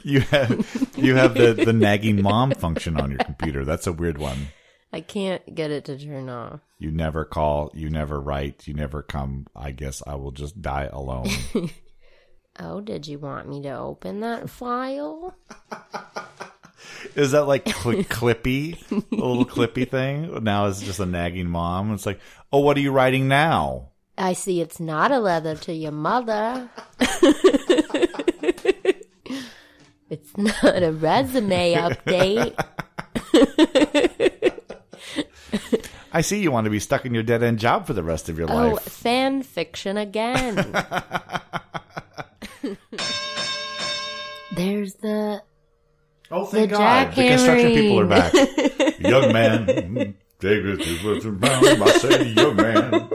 You 0.03 0.21
have 0.21 0.93
you 0.97 1.15
have 1.17 1.35
the 1.35 1.53
the 1.55 1.73
nagging 1.73 2.23
mom 2.23 2.53
function 2.53 2.99
on 3.01 3.11
your 3.11 3.19
computer. 3.21 3.65
That's 3.65 3.87
a 3.87 3.93
weird 3.93 4.19
one. 4.19 4.49
I 4.93 5.01
can't 5.01 5.55
get 5.55 5.71
it 5.71 5.85
to 5.87 5.99
turn 5.99 6.29
off. 6.29 6.61
You 6.79 6.91
never 6.91 7.25
call. 7.25 7.71
You 7.75 7.91
never 7.91 8.21
write. 8.21 8.67
You 8.67 8.75
never 8.75 9.03
come. 9.03 9.47
I 9.55 9.73
guess 9.73 10.03
I 10.07 10.15
will 10.15 10.33
just 10.33 10.63
die 10.63 10.89
alone. 10.93 11.29
Oh, 12.61 12.81
did 12.81 13.07
you 13.07 13.21
want 13.21 13.49
me 13.49 13.63
to 13.63 13.79
open 13.79 14.19
that 14.21 14.51
file? 14.51 15.37
Is 17.15 17.31
that 17.31 17.45
like 17.45 17.69
cl- 17.69 18.03
clippy, 18.05 18.77
a 18.91 18.95
little 19.15 19.47
clippy 19.47 19.89
thing? 19.89 20.43
Now 20.43 20.67
it's 20.67 20.83
just 20.83 20.99
a 20.99 21.07
nagging 21.07 21.49
mom. 21.49 21.95
It's 21.95 22.05
like, 22.05 22.19
oh, 22.53 22.59
what 22.59 22.77
are 22.77 22.81
you 22.81 22.91
writing 22.91 23.29
now? 23.29 23.91
I 24.17 24.33
see 24.33 24.61
it's 24.61 24.81
not 24.81 25.13
a 25.13 25.21
letter 25.21 25.55
to 25.55 25.73
your 25.73 25.93
mother. 25.93 26.69
it's 30.11 30.37
not 30.37 30.83
a 30.83 30.91
resume 30.91 31.75
update. 31.75 32.57
I 36.19 36.21
see 36.21 36.41
you 36.41 36.51
want 36.51 36.65
to 36.65 36.71
be 36.71 36.81
stuck 36.81 37.07
in 37.07 37.15
your 37.15 37.23
dead 37.23 37.45
end 37.45 37.61
job 37.61 37.87
for 37.87 37.93
the 37.93 38.03
rest 38.03 38.29
of 38.29 38.37
your 38.37 38.49
life. 38.49 38.73
Oh, 38.73 38.75
life. 38.75 38.83
fan 38.83 39.45
fiction 39.45 39.97
again. 39.97 40.57
There's 44.51 44.95
the 44.95 45.41
Oh, 46.33 46.45
thank 46.47 46.71
The 46.71 46.77
God. 46.77 47.15
The 47.15 47.29
construction 47.29 47.71
people 47.71 48.01
are 48.01 48.07
back. 48.07 48.33
young 48.99 49.33
man, 49.33 49.67
take 50.41 50.65
it 50.65 50.83
to 50.83 51.21
the 51.21 51.31
round, 51.31 51.83
I 51.85 51.91
say, 51.99 52.25
young 52.31 52.57
man. 52.57 53.11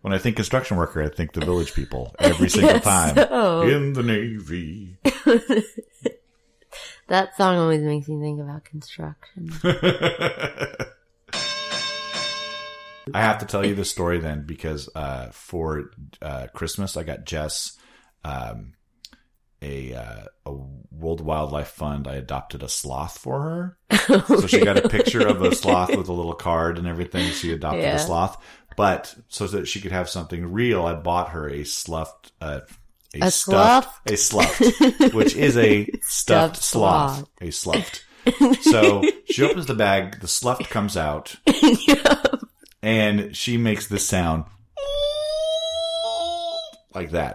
When 0.00 0.14
I 0.14 0.18
think 0.18 0.36
construction 0.36 0.78
worker, 0.78 1.02
I 1.02 1.10
think 1.10 1.34
the 1.34 1.40
village 1.44 1.74
people 1.74 2.14
every 2.18 2.48
single 2.48 2.72
guess 2.80 2.84
time. 2.84 3.14
so. 3.14 3.60
In 3.60 3.92
the 3.92 4.02
Navy. 4.02 4.96
that 7.08 7.36
song 7.36 7.58
always 7.58 7.82
makes 7.82 8.08
me 8.08 8.18
think 8.20 8.40
about 8.40 8.64
construction. 8.64 9.50
I 13.14 13.20
have 13.22 13.38
to 13.38 13.46
tell 13.46 13.64
you 13.64 13.74
this 13.74 13.90
story 13.90 14.18
then 14.18 14.44
because 14.46 14.88
uh, 14.94 15.28
for 15.32 15.90
uh, 16.20 16.48
Christmas 16.54 16.96
I 16.96 17.02
got 17.04 17.24
Jess 17.24 17.76
um, 18.24 18.72
a 19.62 19.94
uh, 19.94 20.24
a 20.44 20.52
World 20.90 21.20
Wildlife 21.20 21.68
Fund. 21.68 22.06
I 22.08 22.14
adopted 22.16 22.62
a 22.62 22.68
sloth 22.68 23.16
for 23.18 23.40
her, 23.40 23.78
so 24.26 24.46
she 24.46 24.64
got 24.64 24.76
a 24.84 24.88
picture 24.88 25.26
of 25.26 25.40
a 25.42 25.54
sloth 25.54 25.94
with 25.96 26.08
a 26.08 26.12
little 26.12 26.34
card 26.34 26.78
and 26.78 26.86
everything. 26.86 27.30
She 27.30 27.52
adopted 27.52 27.82
Yeah. 27.84 27.94
a 27.96 27.98
sloth, 27.98 28.36
but 28.76 29.14
so 29.28 29.46
that 29.46 29.66
she 29.68 29.80
could 29.80 29.92
have 29.92 30.08
something 30.10 30.52
real, 30.52 30.84
I 30.84 30.94
bought 30.94 31.30
her 31.30 31.48
a 31.48 31.64
sloughed. 31.64 32.32
Uh, 32.40 32.60
a, 33.14 33.26
A 33.26 33.30
stuffed, 33.30 34.10
a 34.10 34.16
sloughed, 34.16 35.14
which 35.14 35.34
is 35.36 35.56
a 35.56 35.84
stuffed, 36.02 36.56
Stuffed 36.56 36.56
sloth, 36.56 37.16
sloth. 37.16 37.28
a 37.40 37.50
sloughed. 37.50 38.02
So 38.62 39.02
she 39.30 39.42
opens 39.44 39.66
the 39.66 39.74
bag, 39.74 40.20
the 40.20 40.26
sloughed 40.28 40.68
comes 40.68 40.96
out, 40.96 41.36
and 42.86 43.36
she 43.36 43.56
makes 43.58 43.88
this 43.88 44.06
sound 44.06 44.44
like 46.94 47.10
that. 47.10 47.34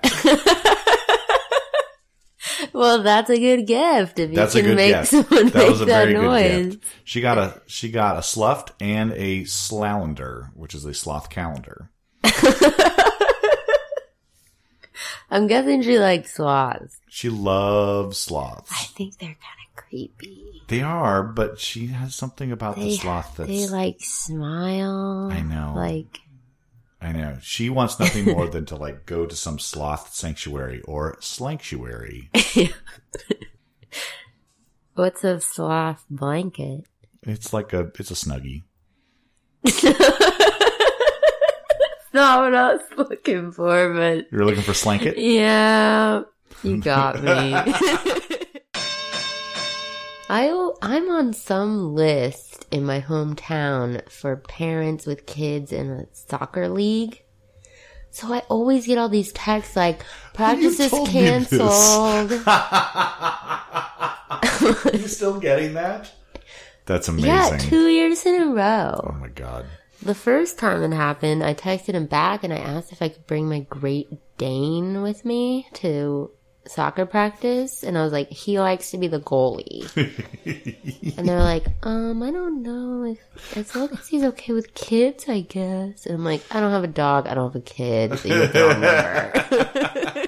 well, 2.74 3.03
that's 3.03 3.29
a 3.29 3.38
good 3.38 3.67
gift 3.67 4.17
if 4.17 4.29
you 4.29 4.36
That's 4.36 4.55
a 4.55 4.62
can 4.62 4.70
good 4.70 4.75
make 4.77 4.93
gift. 4.96 5.08
someone 5.10 5.46
That 5.50 5.55
make 5.55 5.70
was 5.70 5.81
a 5.81 5.86
that 5.86 6.05
very 6.08 6.13
noise. 6.13 6.51
good 6.75 6.81
gift. 6.81 6.86
She 7.03 7.22
got 7.22 7.38
a 7.38 7.62
she 7.67 7.91
got 7.91 8.17
a 8.17 8.24
sloughed 8.24 8.72
and 8.79 9.12
a 9.13 9.43
slowender, 9.43 10.50
which 10.55 10.74
is 10.74 10.86
a 10.86 10.93
sloth 10.93 11.29
calendar. 11.29 11.89
I'm 15.29 15.48
guessing 15.48 15.81
she 15.81 15.98
likes 15.98 16.34
sloths. 16.34 16.98
She 17.10 17.29
loves 17.29 18.17
sloths. 18.17 18.72
I 18.72 18.84
think 18.86 19.17
they're 19.17 19.27
kind 19.29 19.38
of 19.38 19.61
creepy. 19.91 20.63
They 20.67 20.81
are, 20.81 21.21
but 21.21 21.60
she 21.60 21.88
has 21.88 22.15
something 22.15 22.51
about 22.51 22.77
the 22.77 22.95
sloth 22.95 23.36
that's 23.38 23.50
they 23.50 23.67
like 23.67 23.98
smile. 24.00 25.29
I 25.31 25.41
know. 25.41 25.74
Like, 25.75 26.19
I 27.01 27.12
know. 27.12 27.38
She 27.41 27.69
wants 27.69 28.00
nothing 28.00 28.25
more 28.25 28.48
than 28.48 28.65
to 28.67 28.75
like 28.77 29.05
go 29.05 29.25
to 29.25 29.36
some 29.36 29.60
sloth 29.60 30.13
sanctuary 30.13 30.81
or 30.81 31.17
slanctuary. 31.17 32.29
what's 34.95 35.24
a 35.24 35.41
sloth 35.41 36.05
blanket? 36.10 36.86
It's 37.24 37.51
like 37.53 37.74
a 37.74 37.91
it's 38.00 38.12
a 38.12 38.13
snuggie. 38.13 38.63
Not 42.13 42.41
what 42.41 42.55
I 42.55 42.74
was 42.74 42.81
looking 42.98 43.51
for, 43.51 43.93
but 43.93 44.31
You're 44.31 44.45
looking 44.45 44.63
for 44.63 44.74
slanket? 44.74 45.17
yeah, 45.17 46.24
you 46.63 46.77
got 46.77 47.24
me. 47.24 47.53
I 50.34 50.72
I'm 50.82 51.10
on 51.10 51.34
some 51.34 51.94
list 51.94 52.66
in 52.72 52.86
my 52.86 53.02
hometown 53.02 54.10
for 54.10 54.38
parents 54.38 55.06
with 55.06 55.26
kids 55.26 55.74
in 55.74 55.92
a 55.92 56.06
soccer 56.14 56.70
league. 56.70 57.22
So 58.12 58.34
I 58.34 58.40
always 58.48 58.88
get 58.88 58.98
all 58.98 59.10
these 59.10 59.34
texts 59.34 59.76
like 59.76 60.06
practice 60.34 60.80
is 60.80 60.90
told 60.90 61.14
me 61.14 61.20
this. 61.20 61.50
canceled. 61.50 62.44
Are 62.48 63.10
you 64.94 65.08
still 65.10 65.38
getting 65.38 65.74
that? 65.74 66.10
That's 66.86 67.10
amazing. 67.10 67.28
yeah, 67.30 67.58
two 67.58 67.90
years 67.90 68.26
in 68.26 68.42
a 68.42 68.48
row. 68.54 69.12
oh 69.14 69.18
my 69.20 69.28
god. 69.28 69.66
The 70.02 70.16
first 70.16 70.58
time 70.58 70.82
it 70.82 70.96
happened, 70.96 71.44
I 71.44 71.54
texted 71.56 71.94
him 71.94 72.06
back 72.06 72.46
and 72.46 72.54
I 72.54 72.58
asked 72.58 72.94
if 72.94 73.02
I 73.02 73.10
could 73.10 73.28
bring 73.28 73.50
my 73.50 73.60
Great 73.60 74.08
Dane 74.38 75.02
with 75.02 75.26
me 75.26 75.68
to 75.74 76.32
soccer 76.68 77.06
practice. 77.06 77.84
And 77.84 77.98
I 77.98 78.03
was 78.03 78.13
like, 78.13 78.30
he 78.30 78.60
likes 78.60 78.91
to 78.91 78.98
be 78.98 79.08
the 79.08 79.20
goalie. 79.20 79.88
and 81.18 81.27
they're 81.27 81.39
like, 81.39 81.65
um, 81.84 82.22
I 82.24 82.32
don't 82.32 82.62
know 82.62 83.03
if 83.06 83.58
as 83.58 83.75
long 83.75 83.89
as 83.91 84.08
he's 84.08 84.24
okay 84.24 84.53
with 84.53 84.74
kids, 84.74 85.27
I 85.27 85.41
guess. 85.41 86.06
And 86.06 86.15
I'm 86.15 86.24
like, 86.24 86.44
I 86.51 86.60
don't 86.60 86.72
have 86.72 86.84
a 86.84 86.88
dog, 86.88 87.27
I 87.27 87.34
don't 87.34 87.51
have 87.51 87.62
a 87.62 87.65
kid, 87.65 88.18
so 88.20 88.27
you 88.27 88.48
can 88.48 88.68
remember. 88.68 90.27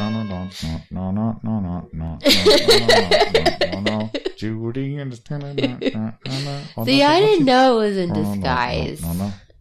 No, 0.00 0.10
no, 0.10 0.22
no, 0.24 0.48
no, 0.90 1.10
no, 1.12 1.40
no, 1.42 1.60
no, 1.60 1.60
no, 1.60 1.88
no, 1.92 2.18
no, 2.18 3.70
no, 3.72 3.80
no, 3.80 4.10
Judy 4.36 4.96
and 4.96 5.12
the 5.12 5.20
no, 5.38 6.12
no, 6.24 6.62
no. 6.76 6.84
See, 6.84 7.02
I 7.04 7.20
didn't 7.20 7.44
know 7.44 7.78
it 7.78 7.88
was 7.88 7.96
in 7.96 8.12
disguise. 8.12 9.04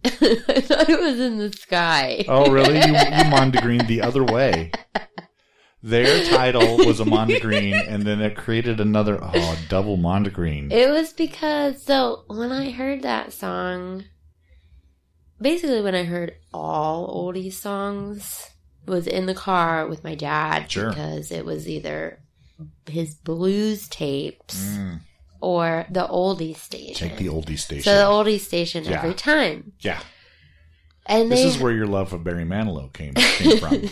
I 0.05 0.61
thought 0.61 0.89
it 0.89 0.99
was 0.99 1.19
in 1.19 1.37
the 1.37 1.51
sky. 1.53 2.25
Oh, 2.27 2.51
really? 2.51 2.75
You, 2.75 2.87
you 2.93 2.93
Mondegreen 3.31 3.87
the 3.87 4.01
other 4.01 4.23
way. 4.23 4.71
Their 5.83 6.23
title 6.29 6.77
was 6.77 6.99
a 6.99 7.05
Mondegreen, 7.05 7.73
and 7.87 8.03
then 8.03 8.21
it 8.21 8.35
created 8.37 8.79
another, 8.79 9.19
oh, 9.21 9.57
double 9.67 9.97
Mondegreen. 9.97 10.71
It 10.71 10.89
was 10.89 11.11
because 11.13 11.81
so 11.83 12.23
when 12.27 12.51
I 12.51 12.69
heard 12.71 13.01
that 13.01 13.33
song, 13.33 14.05
basically 15.41 15.81
when 15.81 15.95
I 15.95 16.03
heard 16.03 16.35
all 16.53 17.07
oldies 17.33 17.53
songs 17.53 18.49
was 18.85 19.07
in 19.07 19.25
the 19.25 19.33
car 19.33 19.87
with 19.87 20.03
my 20.03 20.15
dad 20.15 20.69
Sure. 20.71 20.89
because 20.89 21.31
it 21.31 21.45
was 21.45 21.67
either 21.67 22.19
his 22.87 23.15
blues 23.15 23.87
tapes 23.87 24.75
Mm, 24.77 24.99
or 25.41 25.85
the 25.89 26.07
oldie 26.07 26.55
station. 26.55 27.09
take 27.09 27.17
the 27.17 27.27
oldie 27.27 27.57
station. 27.59 27.83
so 27.83 27.95
the 27.97 28.03
oldies 28.03 28.41
station 28.41 28.83
Yeah. 28.83 28.97
every 28.99 29.13
time. 29.13 29.73
yeah. 29.79 30.01
And 31.07 31.31
This 31.31 31.41
they 31.41 31.47
is 31.47 31.57
where 31.59 31.73
your 31.73 31.87
love 31.87 32.13
of 32.13 32.23
Barry 32.23 32.45
Manilow 32.45 32.93
came, 32.93 33.13
came 33.15 33.57
from. 33.57 33.89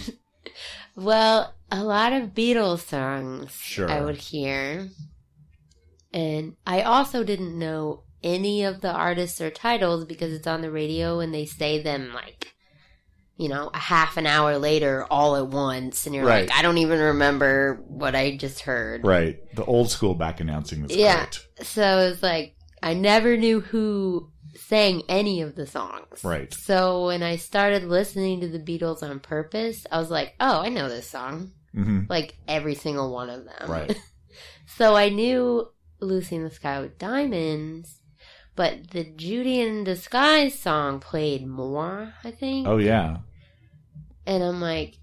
well, 0.95 1.53
a 1.71 1.83
lot 1.83 2.13
of 2.13 2.29
Beatles 2.35 2.81
songs 2.87 3.51
Sure. 3.51 3.89
I 3.89 4.01
would 4.01 4.17
hear. 4.17 4.89
And 6.13 6.55
I 6.65 6.81
also 6.81 7.23
didn't 7.23 7.57
know 7.57 8.03
any 8.23 8.63
of 8.63 8.81
the 8.81 8.91
artists 8.91 9.39
or 9.41 9.49
titles 9.49 10.05
because 10.05 10.33
it's 10.33 10.47
on 10.47 10.61
the 10.61 10.71
radio 10.71 11.19
and 11.19 11.33
they 11.33 11.45
say 11.45 11.81
them 11.81 12.11
like 12.13 12.53
you 13.39 13.47
know, 13.49 13.71
a 13.73 13.79
half 13.79 14.17
an 14.17 14.27
hour 14.27 14.57
later 14.57 15.05
all 15.09 15.35
at 15.37 15.47
once 15.47 16.05
and 16.05 16.13
you're 16.13 16.25
Right. 16.25 16.47
like, 16.49 16.57
I 16.57 16.61
don't 16.61 16.77
even 16.77 16.99
remember 16.99 17.81
what 17.87 18.13
I 18.13 18.35
just 18.35 18.59
heard. 18.59 19.05
right. 19.05 19.37
The 19.55 19.63
old 19.63 19.89
school 19.89 20.13
back 20.13 20.41
announcing 20.41 20.81
that's 20.81 20.93
Yeah. 20.95 21.21
great. 21.23 21.65
So 21.65 21.99
it's 22.11 22.21
like 22.21 22.55
I 22.83 22.93
never 22.93 23.37
knew 23.37 23.61
who 23.61 24.29
sang 24.55 25.03
any 25.07 25.41
of 25.41 25.55
the 25.55 25.65
songs. 25.65 26.21
Right. 26.23 26.53
So 26.53 27.05
when 27.07 27.23
I 27.23 27.37
started 27.37 27.85
listening 27.85 28.41
to 28.41 28.49
the 28.49 28.59
Beatles 28.59 29.01
on 29.03 29.19
purpose, 29.21 29.85
I 29.91 29.99
was 29.99 30.11
like, 30.11 30.35
"Oh, 30.39 30.59
I 30.61 30.67
know 30.69 30.89
this 30.89 31.09
song." 31.09 31.51
hmm 31.73 32.01
Like 32.09 32.35
every 32.47 32.75
single 32.75 33.13
one 33.13 33.29
of 33.29 33.45
them. 33.45 33.69
Right. 33.71 33.97
so 34.77 34.95
I 34.95 35.09
knew 35.09 35.69
Lucy 36.01 36.35
in 36.35 36.43
the 36.43 36.51
Sky 36.51 36.79
with 36.81 36.97
Diamonds, 36.97 37.99
but 38.55 38.89
the 38.91 39.03
Judy 39.05 39.59
in 39.61 39.83
Disguise 39.85 40.57
song 40.59 40.99
played 40.99 41.45
more, 41.47 42.13
I 42.23 42.31
think. 42.31 42.67
Oh, 42.67 42.77
yeah. 42.77 43.17
And 44.29 44.43
I'm 44.43 44.61
like, 44.61 44.95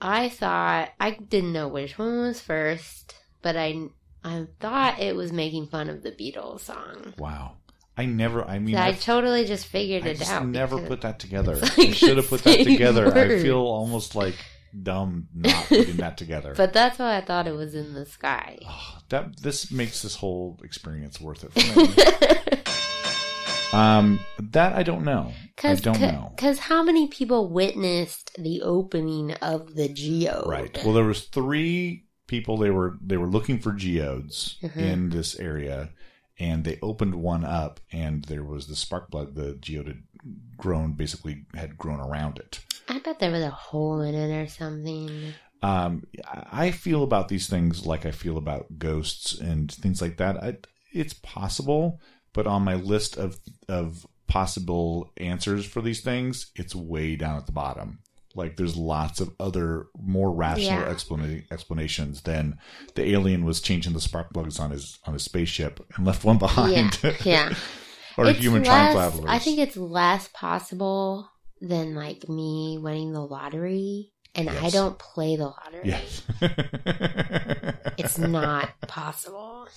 I 0.00 0.28
thought 0.28 0.90
I 1.00 1.10
didn't 1.10 1.52
know 1.52 1.66
which 1.66 1.98
one 1.98 2.20
was 2.20 2.40
first, 2.40 3.16
but 3.42 3.56
I 3.56 3.88
I 4.22 4.46
thought 4.60 5.00
it 5.00 5.16
was 5.16 5.32
making 5.32 5.66
fun 5.66 5.90
of 5.90 6.02
the 6.04 6.12
Beatles 6.12 6.60
song. 6.60 7.14
Wow. 7.18 7.56
I 7.96 8.06
never, 8.06 8.44
I 8.44 8.60
mean, 8.60 8.76
So 8.76 8.80
I 8.80 8.92
totally 8.92 9.44
just 9.44 9.66
figured 9.66 10.04
I 10.04 10.10
it 10.10 10.18
just 10.18 10.30
out. 10.30 10.46
never 10.46 10.78
put 10.80 11.00
that 11.00 11.18
together. 11.24 11.58
It's 11.60 11.78
I 11.78 11.90
should 11.90 12.16
have 12.16 12.28
put 12.28 12.44
that 12.44 12.62
together. 12.64 13.12
I 13.12 13.40
feel 13.42 13.58
almost 13.58 14.14
like 14.14 14.36
dumb 14.82 15.26
not 15.34 15.64
putting 15.68 15.96
that 15.96 16.16
together. 16.16 16.54
But 16.56 16.72
that's 16.72 16.98
why 17.00 17.16
I 17.16 17.22
thought 17.22 17.48
it 17.48 17.56
was 17.56 17.74
in 17.74 17.92
the 17.92 18.06
sky. 18.06 18.58
Oh, 18.66 18.98
that 19.08 19.40
this 19.42 19.72
makes 19.72 20.02
this 20.02 20.14
whole 20.14 20.58
experience 20.62 21.20
worth 21.20 21.42
it 21.44 21.52
for 21.52 22.56
me. 22.56 22.62
Um, 23.72 24.18
that 24.38 24.74
I 24.74 24.82
don't 24.82 25.04
know. 25.04 25.32
I 25.32 25.50
Cause, 25.60 25.80
don't 25.80 26.00
know. 26.00 26.32
Because 26.34 26.58
how 26.58 26.82
many 26.82 27.08
people 27.08 27.48
witnessed 27.48 28.32
the 28.38 28.62
opening 28.62 29.32
of 29.34 29.74
the 29.74 29.88
Geode? 29.88 30.46
Right. 30.46 30.76
Well, 30.84 30.94
there 30.94 31.04
was 31.04 31.24
three 31.24 32.04
people. 32.26 32.56
They 32.56 32.70
were 32.70 32.96
they 33.04 33.16
were 33.16 33.26
looking 33.26 33.58
for 33.58 33.72
geodes 33.72 34.56
Mhm. 34.62 34.76
in 34.76 35.10
this 35.10 35.38
area, 35.38 35.90
and 36.38 36.64
they 36.64 36.78
opened 36.80 37.16
one 37.16 37.44
up, 37.44 37.80
and 37.92 38.24
there 38.24 38.44
was 38.44 38.66
the 38.68 38.76
spark 38.76 39.10
plug. 39.10 39.34
The 39.34 39.54
geode 39.60 39.86
had 39.88 40.02
grown, 40.56 40.92
basically 40.92 41.44
had 41.54 41.76
grown 41.76 42.00
around 42.00 42.38
it. 42.38 42.60
I 42.88 42.98
bet 42.98 43.18
there 43.18 43.30
was 43.30 43.42
a 43.42 43.50
hole 43.50 44.00
in 44.00 44.14
it 44.14 44.42
or 44.42 44.48
something. 44.48 45.32
um, 45.62 46.04
I 46.50 46.70
feel 46.70 47.02
about 47.02 47.28
these 47.28 47.46
things 47.46 47.84
like 47.84 48.06
I 48.06 48.10
feel 48.12 48.38
about 48.38 48.78
ghosts 48.78 49.38
and 49.38 49.70
things 49.70 50.00
like 50.00 50.16
that. 50.16 50.42
I, 50.42 50.56
it's 50.92 51.12
possible, 51.12 52.00
but 52.32 52.46
on 52.46 52.62
my 52.62 52.74
list 52.74 53.16
of 53.16 53.38
of 53.68 54.06
possible 54.26 55.10
answers 55.16 55.66
for 55.66 55.80
these 55.82 56.00
things, 56.02 56.50
it's 56.56 56.74
way 56.74 57.16
down 57.16 57.36
at 57.36 57.46
the 57.46 57.52
bottom. 57.52 57.98
Like 58.36 58.56
there's 58.56 58.76
lots 58.76 59.20
of 59.20 59.34
other 59.40 59.86
more 60.00 60.30
rational 60.32 60.80
Yeah. 60.82 60.92
explana- 60.94 61.50
explanations 61.50 62.22
than 62.22 62.58
the 62.94 63.10
alien 63.10 63.44
was 63.44 63.60
changing 63.60 63.92
the 63.92 64.00
spark 64.00 64.32
plugs 64.32 64.60
on 64.60 64.70
his 64.70 64.98
on 65.04 65.14
his 65.14 65.24
spaceship 65.24 65.80
and 65.96 66.06
left 66.06 66.24
one 66.24 66.38
behind. 66.38 66.98
Yeah, 67.02 67.12
yeah. 67.24 67.54
or 68.16 68.26
It's 68.26 68.38
human 68.38 68.62
time 68.62 68.92
travelers. 68.94 69.26
I 69.28 69.40
think 69.40 69.58
it's 69.58 69.76
less 69.76 70.28
possible 70.32 71.28
than 71.60 71.94
like 71.96 72.28
me 72.28 72.78
winning 72.80 73.12
the 73.12 73.20
lottery, 73.20 74.12
and 74.36 74.48
I 74.48 74.70
don't 74.70 74.96
play 74.96 75.34
the 75.34 75.46
lottery. 75.46 75.82
Yes. 75.84 76.22
It's 77.98 78.16
not 78.16 78.70
possible. 78.88 79.68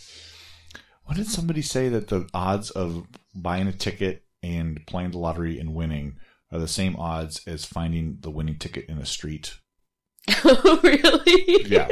What 1.06 1.18
did 1.18 1.28
somebody 1.28 1.62
say 1.62 1.90
that 1.90 2.08
the 2.08 2.28
odds 2.34 2.70
of 2.72 3.06
buying 3.36 3.68
a 3.68 3.74
ticket 3.74 4.24
and 4.42 4.80
playing 4.88 5.12
the 5.12 5.18
lottery 5.18 5.60
and 5.60 5.74
winning 5.74 6.16
are 6.52 6.60
the 6.60 6.68
same 6.68 6.96
odds 6.96 7.42
as 7.48 7.66
finding 7.66 8.18
the 8.22 8.32
winning 8.32 8.58
ticket 8.58 8.86
in 8.88 8.98
a 8.98 9.06
street? 9.06 9.56
really? 10.44 11.66
Yeah. 11.66 11.88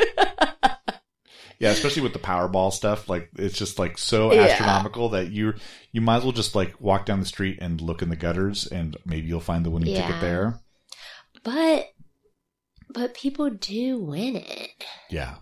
Yeah, 1.59 1.69
especially 1.69 2.01
with 2.01 2.13
the 2.13 2.19
Powerball 2.19 2.73
stuff, 2.73 3.07
like 3.07 3.29
it's 3.37 3.55
just 3.57 3.77
like 3.77 3.99
so 3.99 4.33
Yeah. 4.33 4.43
astronomical 4.43 5.09
that 5.09 5.29
you 5.31 5.53
you 5.91 6.01
might 6.01 6.17
as 6.17 6.23
well 6.23 6.31
just 6.31 6.55
like 6.55 6.79
walk 6.81 7.05
down 7.05 7.19
the 7.19 7.25
street 7.27 7.59
and 7.61 7.79
look 7.81 8.01
in 8.01 8.09
the 8.09 8.15
gutters 8.15 8.65
and 8.65 8.97
maybe 9.05 9.27
you'll 9.27 9.41
find 9.41 9.63
the 9.63 9.69
winning 9.69 9.89
Yeah. 9.93 10.07
ticket 10.07 10.21
there. 10.21 10.59
But 11.43 11.85
but 12.89 13.13
people 13.13 13.49
do 13.51 13.99
win 13.99 14.37
it. 14.37 14.69
Yeah. 15.11 15.35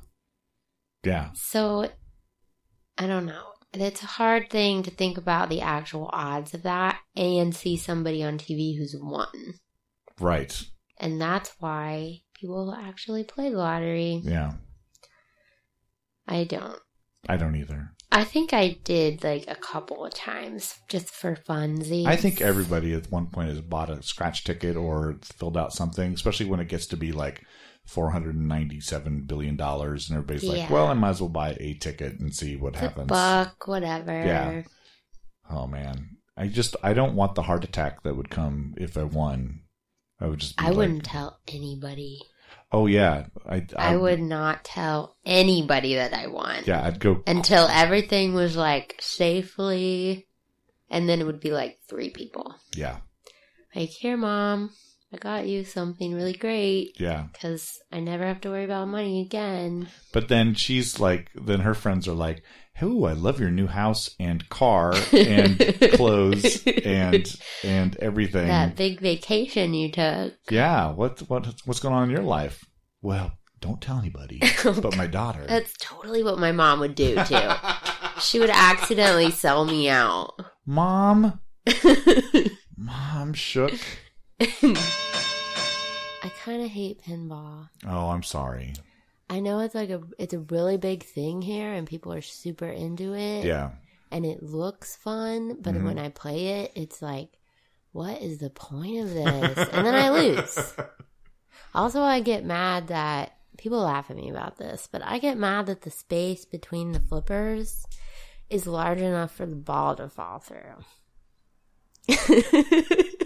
Yeah. 1.05 1.29
So 1.35 1.89
I 2.97 3.07
don't 3.07 3.25
know. 3.25 3.45
It's 3.73 4.01
a 4.01 4.07
hard 4.07 4.49
thing 4.49 4.83
to 4.83 4.91
think 4.91 5.17
about 5.17 5.49
the 5.49 5.61
actual 5.61 6.09
odds 6.11 6.53
of 6.53 6.63
that 6.63 6.99
and 7.15 7.55
see 7.55 7.77
somebody 7.77 8.23
on 8.23 8.37
TV 8.37 8.77
who's 8.77 8.95
won. 8.99 9.27
Right. 10.19 10.63
And 10.97 11.21
that's 11.21 11.51
why 11.59 12.21
people 12.33 12.73
actually 12.73 13.23
play 13.23 13.49
the 13.51 13.57
lottery. 13.57 14.21
Yeah. 14.23 14.53
I 16.27 16.43
don't. 16.43 16.79
I 17.27 17.37
don't 17.37 17.55
either. 17.55 17.91
I 18.11 18.23
think 18.23 18.53
I 18.53 18.77
did 18.83 19.23
like 19.23 19.45
a 19.47 19.55
couple 19.55 20.03
of 20.03 20.13
times 20.13 20.75
just 20.87 21.09
for 21.09 21.35
funsies. 21.35 22.07
I 22.07 22.15
think 22.15 22.41
everybody 22.41 22.93
at 22.93 23.11
one 23.11 23.27
point 23.27 23.49
has 23.49 23.61
bought 23.61 23.91
a 23.91 24.01
scratch 24.01 24.43
ticket 24.43 24.75
or 24.75 25.17
filled 25.21 25.57
out 25.57 25.73
something, 25.73 26.13
especially 26.13 26.47
when 26.47 26.59
it 26.59 26.69
gets 26.69 26.87
to 26.87 26.97
be 26.97 27.11
like 27.11 27.43
four 27.89 28.11
hundred 28.11 28.35
and 28.35 28.47
ninety-seven 28.47 29.23
billion 29.23 29.55
dollars, 29.55 30.09
and 30.09 30.17
everybody's 30.17 30.43
like, 30.47 30.69
"Well, 30.69 30.87
I 30.87 30.93
might 30.93 31.09
as 31.09 31.21
well 31.21 31.29
buy 31.29 31.57
a 31.59 31.73
ticket 31.73 32.19
and 32.19 32.33
see 32.33 32.55
what 32.55 32.73
It's 32.73 32.81
happens." 32.81 33.07
buck, 33.07 33.67
whatever. 33.67 34.11
Yeah. 34.11 34.61
Oh 35.49 35.67
man, 35.67 36.17
I 36.37 36.47
just 36.47 36.75
I 36.83 36.93
don't 36.93 37.15
want 37.15 37.35
the 37.35 37.41
heart 37.43 37.63
attack 37.63 38.03
that 38.03 38.15
would 38.15 38.29
come 38.29 38.75
if 38.77 38.97
I 38.97 39.03
won. 39.03 39.61
I 40.19 40.27
would 40.27 40.39
just. 40.39 40.57
Be 40.57 40.65
I 40.65 40.67
like, 40.69 40.77
wouldn't 40.77 41.03
tell 41.05 41.39
anybody. 41.47 42.21
Oh 42.71 42.85
yeah, 42.85 43.25
I, 43.47 43.65
I 43.75 43.95
would 43.97 44.19
not 44.19 44.63
tell 44.63 45.15
anybody 45.25 45.95
that 45.95 46.13
I 46.13 46.27
won. 46.27 46.63
Yeah, 46.65 46.85
I'd 46.85 46.99
go. 46.99 47.23
until 47.25 47.67
everything 47.67 48.35
was 48.35 48.55
like 48.55 48.95
safely 48.99 50.27
and 50.89 51.07
then 51.09 51.19
it 51.19 51.25
would 51.25 51.39
be 51.39 51.51
like 51.51 51.79
three 51.87 52.09
people 52.09 52.55
Yeah, 52.75 52.97
like 53.75 53.89
here 53.89 54.17
mom 54.17 54.71
i 55.13 55.17
got 55.17 55.47
you 55.47 55.63
something 55.63 56.13
really 56.13 56.33
great 56.33 56.95
yeah. 56.99 57.25
because 57.31 57.79
i 57.91 57.99
never 57.99 58.25
have 58.25 58.39
to 58.41 58.49
worry 58.49 58.65
about 58.65 58.87
money 58.87 59.21
again 59.21 59.87
But 60.13 60.27
then 60.27 60.53
she's 60.55 60.99
like, 60.99 61.29
then 61.35 61.61
her 61.61 61.73
friends 61.75 62.07
are 62.07 62.13
like, 62.15 62.41
"Oh, 62.81 63.03
I 63.05 63.13
love 63.13 63.39
your 63.39 63.51
new 63.51 63.67
house 63.67 64.09
and 64.19 64.47
car 64.49 64.93
and 65.13 65.57
clothes 65.93 66.63
and 66.65 67.25
and 67.63 67.95
everything." 67.97 68.47
that 68.47 68.75
big 68.75 68.99
vacation 68.99 69.73
you 69.73 69.91
took 69.91 70.33
Yeah, 70.49 70.91
what 70.91 71.19
what 71.29 71.45
what's 71.65 71.79
going 71.79 71.93
on 71.95 72.03
in 72.05 72.09
your 72.09 72.23
life? 72.23 72.65
Well, 73.01 73.31
don't 73.61 73.81
tell 73.81 73.97
anybody, 73.99 74.41
but 74.63 74.95
my 74.97 75.05
daughter. 75.07 75.45
that's 75.47 75.73
totally 75.79 76.23
what 76.23 76.39
my 76.39 76.51
mom 76.51 76.79
would 76.79 76.95
do 76.95 77.15
too 77.25 77.49
she 78.21 78.39
would 78.39 78.49
accidentally 78.49 79.31
sell 79.31 79.65
me 79.65 79.89
out 79.89 80.33
Mom, 80.65 81.39
mom 82.77 83.33
shook. 83.33 83.73
I 84.41 86.31
kind 86.43 86.61
of 86.63 86.69
hate 86.69 87.01
pinball 87.03 87.69
Oh, 87.87 88.09
I'm 88.09 88.23
sorry. 88.23 88.73
i 89.29 89.39
know 89.39 89.59
it's 89.59 89.75
like 89.75 89.89
a 89.89 90.01
it's 90.17 90.33
a 90.33 90.39
really 90.39 90.77
big 90.77 91.03
thing 91.03 91.41
here 91.41 91.71
and 91.73 91.85
people 91.87 92.13
are 92.13 92.21
super 92.21 92.67
into 92.67 93.13
it 93.15 93.45
Yeah, 93.45 93.71
and 94.11 94.25
it 94.25 94.41
looks 94.41 94.95
fun, 94.95 95.57
but 95.61 95.75
Mhm. 95.75 95.83
when 95.83 95.99
I 95.99 96.09
play 96.09 96.63
it, 96.63 96.71
it's 96.75 96.99
like, 97.01 97.29
what 97.91 98.21
is 98.23 98.39
the 98.39 98.49
point 98.49 99.01
of 99.03 99.13
this? 99.13 99.69
and 99.71 99.85
then 99.85 99.93
I 99.95 100.09
lose. 100.09 100.73
Also, 101.75 102.01
I 102.01 102.19
get 102.21 102.43
mad 102.43 102.87
that 102.87 103.33
people 103.57 103.81
laugh 103.81 104.09
at 104.09 104.15
me 104.17 104.31
about 104.31 104.57
this, 104.57 104.87
but 104.91 105.03
I 105.03 105.19
get 105.19 105.37
mad 105.37 105.67
that 105.67 105.81
the 105.81 105.91
space 105.91 106.43
between 106.43 106.93
the 106.93 106.99
flippers 106.99 107.85
is 108.49 108.65
large 108.65 108.97
enough 109.01 109.31
for 109.35 109.45
the 109.45 109.55
ball 109.55 109.95
to 109.97 110.09
fall 110.09 110.39
through. 110.39 110.83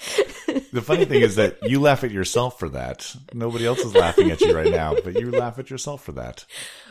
The 0.72 0.82
funny 0.82 1.04
thing 1.04 1.22
is 1.22 1.36
that 1.36 1.58
you 1.62 1.80
laugh 1.80 2.04
at 2.04 2.10
yourself 2.12 2.58
for 2.58 2.68
that. 2.70 3.14
Nobody 3.34 3.66
else 3.66 3.80
is 3.80 3.94
laughing 3.94 4.30
at 4.30 4.40
you 4.40 4.54
right 4.54 4.70
now, 4.70 4.94
but 4.94 5.18
you 5.18 5.30
laugh 5.30 5.58
at 5.58 5.68
yourself 5.70 6.02
for 6.04 6.12
that. 6.12 6.44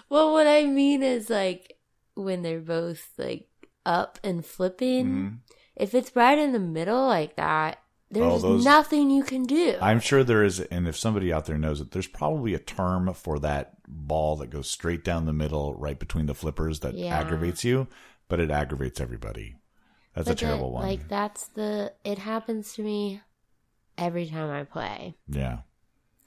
well, 0.09 0.31
what 0.33 0.47
I 0.47 0.65
mean 0.65 1.01
is 1.03 1.29
like 1.29 1.77
when 2.15 2.41
they're 2.41 2.59
both 2.59 3.07
like 3.17 3.47
up 3.85 4.19
and 4.23 4.45
flipping. 4.45 5.05
Mhm. 5.07 5.37
If 5.75 5.93
it's 5.95 6.13
right 6.15 6.37
in 6.37 6.51
the 6.51 6.59
middle 6.59 7.05
like 7.07 7.35
that, 7.37 7.79
there's 8.11 8.41
those- 8.41 8.65
nothing 8.65 9.09
you 9.09 9.23
can 9.23 9.43
do. 9.43 9.75
I'm 9.81 9.99
sure 10.01 10.23
there 10.23 10.43
is, 10.43 10.59
and 10.59 10.87
if 10.87 10.97
somebody 10.97 11.31
out 11.31 11.45
there 11.45 11.57
knows 11.57 11.79
it, 11.79 11.91
there's 11.91 12.07
probably 12.07 12.53
a 12.53 12.59
term 12.59 13.13
for 13.13 13.39
that 13.39 13.73
ball 13.87 14.35
that 14.37 14.49
goes 14.49 14.69
straight 14.69 15.03
down 15.05 15.25
the 15.25 15.33
middle, 15.33 15.73
right 15.75 15.97
between 15.97 16.25
the 16.25 16.35
flippers, 16.35 16.81
that 16.81 16.95
Yeah. 16.95 17.17
aggravates 17.17 17.63
you, 17.63 17.87
but 18.27 18.39
it 18.41 18.51
aggravates 18.51 18.99
everybody. 18.99 19.55
That's 20.15 20.27
a 20.27 20.31
But 20.31 20.37
that- 20.39 20.45
terrible 20.45 20.71
one. 20.71 20.83
Like 20.87 21.07
that's 21.07 21.47
the. 21.49 21.93
It 22.03 22.17
happens 22.17 22.73
to 22.73 22.83
me 22.83 23.21
every 23.97 24.27
time 24.27 24.49
I 24.49 24.63
play, 24.63 25.15
yeah. 25.27 25.59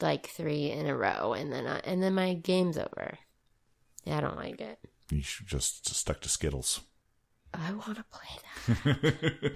like 0.01 0.27
three 0.29 0.71
in 0.71 0.87
a 0.87 0.97
row, 0.97 1.33
and 1.33 1.53
then 1.53 1.67
I, 1.67 1.79
and 1.81 2.03
then 2.03 2.15
my 2.15 2.35
game's 2.35 2.79
over. 2.79 3.19
Yeah, 4.05 4.19
I 4.19 4.21
don't 4.21 4.37
like 4.37 4.61
it. 4.61 4.79
You 5.11 5.23
should 5.23 5.47
just 5.47 5.89
stuck 5.95 6.21
to 6.23 6.29
Skittles. 6.29 6.81
I 7.55 7.73
want 7.73 7.97
to 7.97 8.05
play 8.11 8.75
that. 8.85 9.53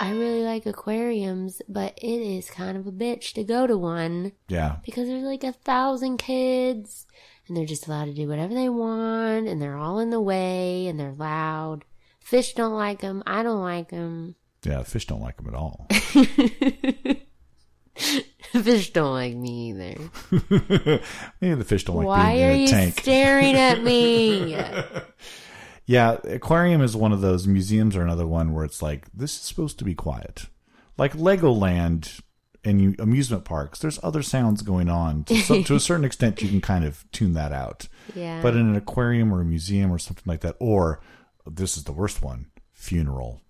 I 0.00 0.10
really 0.12 0.42
like 0.42 0.66
aquariums, 0.66 1.62
but 1.68 1.96
it 2.00 2.06
is 2.06 2.50
kind 2.50 2.76
of 2.76 2.86
a 2.88 2.92
bitch 2.92 3.32
to 3.34 3.44
go 3.44 3.66
to 3.68 3.78
one 3.78 4.32
Yeah. 4.48 4.76
because 4.84 5.06
there's 5.06 5.22
like 5.22 5.44
a 5.44 5.52
thousand 5.52 6.16
kids 6.18 7.06
and 7.46 7.56
they're 7.56 7.66
just 7.66 7.86
allowed 7.86 8.06
to 8.06 8.14
do 8.14 8.26
whatever 8.28 8.52
they 8.52 8.68
want 8.68 9.46
and 9.46 9.62
they're 9.62 9.76
all 9.76 10.00
in 10.00 10.10
the 10.10 10.20
way 10.20 10.88
and 10.88 10.98
they're 10.98 11.12
loud. 11.16 11.84
Fish 12.24 12.54
don't 12.54 12.74
like 12.74 13.00
them. 13.00 13.22
I 13.26 13.42
don't 13.42 13.62
like 13.62 13.90
them. 13.90 14.36
Yeah. 14.64 14.82
Fish 14.84 15.06
don't 15.06 15.20
like 15.20 15.36
them 15.36 15.48
at 15.48 15.54
all. 15.54 15.86
Fish 18.52 18.92
don't 18.92 19.12
like 19.12 19.34
me 19.34 19.70
either. 19.70 20.10
Maybe 21.40 21.54
the 21.54 21.64
fish 21.64 21.84
don't 21.84 21.96
like 21.96 22.06
Why 22.06 22.32
being 22.32 22.44
are 22.44 22.50
in 22.50 22.56
a 22.56 22.62
you 22.62 22.68
tank. 22.68 23.00
staring 23.00 23.54
at 23.54 23.82
me? 23.82 24.56
Yeah, 25.86 26.18
aquarium 26.24 26.80
is 26.80 26.96
one 26.96 27.12
of 27.12 27.20
those. 27.20 27.46
Museums 27.46 27.96
are 27.96 28.02
another 28.02 28.26
one 28.26 28.52
where 28.52 28.64
it's 28.64 28.82
like 28.82 29.10
this 29.12 29.34
is 29.34 29.42
supposed 29.42 29.78
to 29.78 29.84
be 29.84 29.94
quiet, 29.94 30.46
like 30.96 31.14
Legoland 31.14 32.20
and 32.64 32.80
you, 32.80 32.94
amusement 32.98 33.44
parks. 33.44 33.78
There's 33.78 33.98
other 34.02 34.22
sounds 34.22 34.62
going 34.62 34.88
on 34.88 35.24
to, 35.24 35.36
some, 35.36 35.64
to 35.64 35.74
a 35.74 35.80
certain 35.80 36.04
extent. 36.04 36.40
You 36.40 36.48
can 36.48 36.60
kind 36.60 36.84
of 36.84 37.04
tune 37.10 37.32
that 37.34 37.52
out, 37.52 37.88
yeah. 38.14 38.40
but 38.42 38.54
in 38.54 38.68
an 38.68 38.76
aquarium 38.76 39.32
or 39.32 39.40
a 39.40 39.44
museum 39.44 39.90
or 39.90 39.98
something 39.98 40.24
like 40.26 40.40
that, 40.42 40.56
or 40.60 41.00
this 41.46 41.76
is 41.76 41.84
the 41.84 41.92
worst 41.92 42.22
one: 42.22 42.46
funeral. 42.72 43.40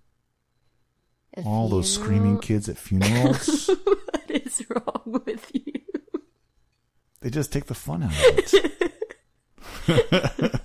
A 1.37 1.41
All 1.43 1.67
those 1.69 1.91
screaming 1.93 2.39
kids 2.39 2.69
at 2.69 2.77
funerals. 2.77 3.69
What 4.23 4.29
is 4.47 4.63
wrong 4.69 5.21
with 5.25 5.51
you? 5.53 5.73
they 7.21 7.29
just 7.29 7.51
take 7.53 7.65
the 7.65 7.73
fun 7.75 8.03
out 8.03 8.11
of 8.11 8.17
it. 9.87 10.61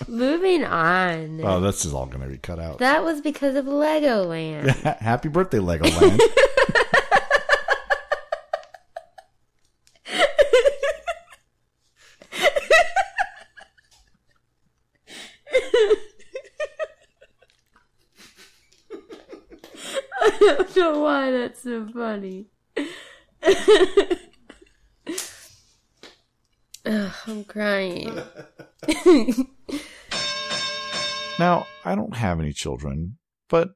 Moving 0.08 0.64
on. 0.64 1.40
oh, 1.44 1.60
this 1.60 1.84
is 1.84 1.92
all 1.94 2.06
going 2.06 2.22
to 2.22 2.28
be 2.28 2.38
cut 2.38 2.58
out. 2.58 2.78
that 2.78 3.02
was 3.04 3.20
because 3.20 3.56
of 3.56 3.64
Legoland. 3.66 4.68
Happy 5.00 5.28
birthday, 5.28 5.58
Legoland. 5.58 6.20
I 20.20 20.36
don't 20.40 20.76
know 20.76 21.00
why 21.28 21.38
that's 21.38 21.62
so 21.62 21.86
funny. 21.92 22.46
Ugh, 26.86 27.12
I'm 27.26 27.44
crying. 27.44 28.22
Now, 31.38 31.68
I 31.84 31.94
don't 31.94 32.16
have 32.16 32.40
any 32.40 32.52
children, 32.52 33.18
but 33.48 33.70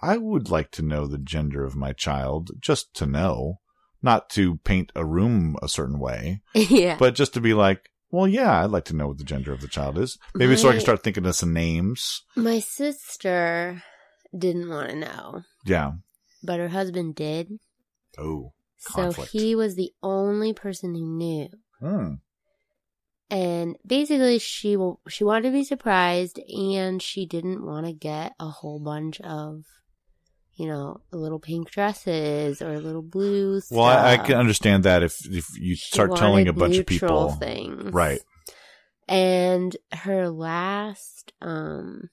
I 0.00 0.16
would 0.16 0.48
like 0.48 0.70
to 0.72 0.82
know 0.82 1.08
the 1.08 1.18
gender 1.18 1.64
of 1.64 1.74
my 1.74 1.92
child, 1.92 2.52
just 2.60 2.94
to 2.94 3.06
know, 3.06 3.58
not 4.00 4.30
to 4.30 4.58
paint 4.58 4.92
a 4.94 5.04
room 5.04 5.56
a 5.60 5.68
certain 5.68 5.98
way, 5.98 6.42
yeah. 6.54 6.96
but 6.96 7.16
just 7.16 7.34
to 7.34 7.40
be 7.40 7.52
like, 7.52 7.90
well, 8.12 8.28
yeah, 8.28 8.62
I'd 8.62 8.70
like 8.70 8.84
to 8.84 8.94
know 8.94 9.08
what 9.08 9.18
the 9.18 9.24
gender 9.24 9.52
of 9.52 9.60
the 9.60 9.66
child 9.66 9.98
is. 9.98 10.16
Maybe 10.36 10.56
so 10.56 10.68
I 10.68 10.72
can 10.74 10.80
start 10.82 11.02
thinking 11.02 11.26
of 11.26 11.34
some 11.34 11.52
names. 11.52 12.22
My 12.36 12.60
sister 12.60 13.82
didn't 14.36 14.68
want 14.68 14.90
to 14.90 14.96
know, 14.96 15.42
Yeah. 15.64 15.94
But 16.44 16.60
her 16.60 16.68
husband 16.68 17.14
did. 17.14 17.58
Oh. 18.18 18.52
conflict. 18.84 19.30
So 19.30 19.38
he 19.38 19.54
was 19.54 19.74
the 19.74 19.92
only 20.02 20.52
person 20.52 20.94
who 20.94 21.06
knew. 21.06 21.48
Hmm. 21.80 22.14
And 23.30 23.76
basically, 23.86 24.38
she 24.38 24.76
she 25.08 25.24
wanted 25.24 25.42
to 25.42 25.50
be 25.50 25.64
surprised, 25.64 26.38
and 26.38 27.02
she 27.02 27.26
didn't 27.26 27.64
want 27.64 27.86
to 27.86 27.92
get 27.92 28.32
a 28.38 28.46
whole 28.46 28.78
bunch 28.78 29.20
of, 29.22 29.64
you 30.54 30.66
know, 30.66 31.00
little 31.10 31.40
pink 31.40 31.70
dresses 31.70 32.60
or 32.60 32.78
little 32.78 33.02
blue. 33.02 33.60
Stuff. 33.60 33.76
Well, 33.76 33.86
I, 33.86 34.12
I 34.12 34.16
can 34.18 34.36
understand 34.36 34.84
that 34.84 35.02
if 35.02 35.16
if 35.28 35.46
you 35.58 35.74
She 35.74 35.90
start 35.90 36.14
telling 36.16 36.46
a 36.48 36.52
bunch 36.52 36.76
of 36.76 36.86
people, 36.86 37.30
things, 37.30 37.92
right? 37.92 38.20
And 39.08 39.76
her 39.92 40.28
last 40.28 41.32
um 41.40 42.10